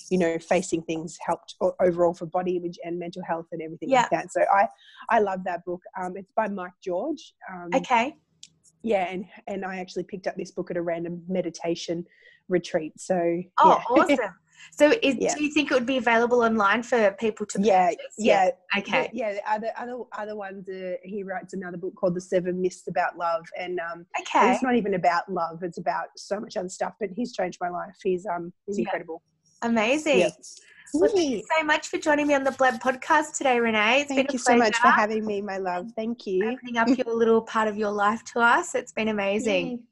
you 0.09 0.17
know 0.17 0.37
facing 0.39 0.81
things 0.83 1.17
helped 1.25 1.55
overall 1.81 2.13
for 2.13 2.25
body 2.25 2.57
image 2.57 2.77
and 2.83 2.99
mental 2.99 3.23
health 3.23 3.45
and 3.51 3.61
everything 3.61 3.89
Yeah. 3.89 4.01
like 4.01 4.09
that 4.11 4.31
so 4.31 4.41
i 4.53 4.67
i 5.09 5.19
love 5.19 5.43
that 5.45 5.63
book 5.65 5.81
um 6.01 6.13
it's 6.15 6.31
by 6.35 6.47
mike 6.47 6.73
george 6.83 7.33
um 7.51 7.69
okay. 7.75 8.15
yeah 8.83 9.07
and 9.09 9.25
and 9.47 9.63
i 9.65 9.77
actually 9.79 10.03
picked 10.03 10.27
up 10.27 10.35
this 10.35 10.51
book 10.51 10.71
at 10.71 10.77
a 10.77 10.81
random 10.81 11.23
meditation 11.27 12.05
retreat 12.49 12.93
so 12.97 13.15
Oh, 13.59 13.69
yeah. 13.69 13.83
awesome. 14.15 14.35
So, 14.71 14.91
is, 15.03 15.15
Yeah. 15.19 15.33
do 15.35 15.43
you 15.43 15.51
think 15.53 15.71
it 15.71 15.73
would 15.73 15.85
be 15.85 15.97
available 15.97 16.41
online 16.41 16.83
for 16.83 17.11
people 17.19 17.45
to 17.47 17.61
yeah 17.61 17.87
purchase? 17.89 18.15
yeah 18.17 18.49
Okay. 18.77 19.09
yeah, 19.13 19.33
the 19.33 19.51
other 19.51 19.71
other 19.77 19.97
other 20.17 20.35
ones 20.35 20.67
uh, 20.69 20.93
he 21.03 21.23
writes 21.23 21.53
another 21.53 21.77
book 21.77 21.95
called 21.95 22.15
the 22.15 22.21
seven 22.21 22.61
myths 22.61 22.87
about 22.87 23.17
love 23.17 23.45
and 23.57 23.79
um 23.79 24.05
and 24.15 24.27
Okay. 24.27 24.51
it's 24.53 24.63
not 24.63 24.75
even 24.75 24.93
about 24.95 25.31
love 25.31 25.63
it's 25.63 25.77
about 25.77 26.07
so 26.15 26.39
much 26.39 26.57
other 26.57 26.69
stuff 26.69 26.93
but 26.99 27.09
he's 27.15 27.33
changed 27.33 27.57
my 27.61 27.69
life 27.69 27.95
he's 28.03 28.25
um 28.25 28.51
he's 28.65 28.77
Yeah. 28.77 28.83
incredible 28.83 29.21
Amazing. 29.63 30.19
yeah. 30.19 30.29
Well, 30.93 31.09
thank 31.13 31.29
you 31.31 31.43
so 31.57 31.63
much 31.65 31.87
for 31.89 31.97
joining 31.97 32.27
me 32.27 32.33
on 32.35 32.43
the 32.43 32.51
BLABB 32.51 32.79
podcast 32.79 33.35
today, 33.35 33.59
Renee. 33.59 34.01
It's 34.01 34.07
thank 34.07 34.19
been 34.19 34.27
a 34.29 34.33
you 34.33 34.39
so 34.39 34.55
much 34.55 34.77
for 34.77 34.87
having 34.89 35.25
me 35.25 35.41
my 35.41 35.57
love 35.57 35.87
thank 35.95 36.25
you 36.27 36.47
opening 36.53 36.77
up 36.77 36.87
your 36.97 37.13
little 37.21 37.41
part 37.41 37.67
of 37.67 37.75
your 37.77 37.91
life 37.91 38.23
to 38.33 38.39
us. 38.39 38.73
It's 38.75 38.93
been 38.93 39.07
amazing. 39.09 39.83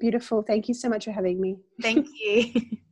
Beautiful. 0.00 0.42
Thank 0.42 0.68
you 0.68 0.74
so 0.74 0.88
much 0.88 1.04
for 1.04 1.12
having 1.12 1.40
me. 1.40 1.56
Thank 1.80 2.06
you. 2.20 2.52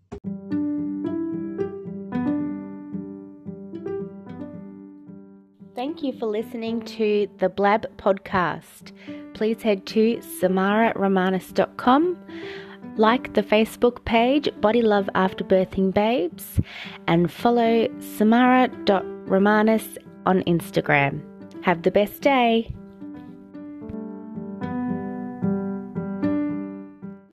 Thank 5.80 6.02
you 6.02 6.12
for 6.12 6.26
listening 6.26 6.82
to 6.98 7.26
the 7.38 7.48
Blab 7.48 7.86
podcast. 7.96 8.92
Please 9.32 9.62
head 9.62 9.86
to 9.86 10.18
samararamanis.com, 10.18 12.18
like 12.98 13.32
the 13.32 13.42
Facebook 13.42 14.04
page 14.04 14.50
Body 14.60 14.82
Love 14.82 15.08
After 15.14 15.42
Birthing 15.42 15.94
Babes, 15.94 16.60
and 17.06 17.32
follow 17.32 17.88
samara.ramanis 17.98 19.96
on 20.26 20.42
Instagram. 20.42 21.22
Have 21.64 21.80
the 21.80 21.90
best 21.90 22.20
day. 22.20 22.74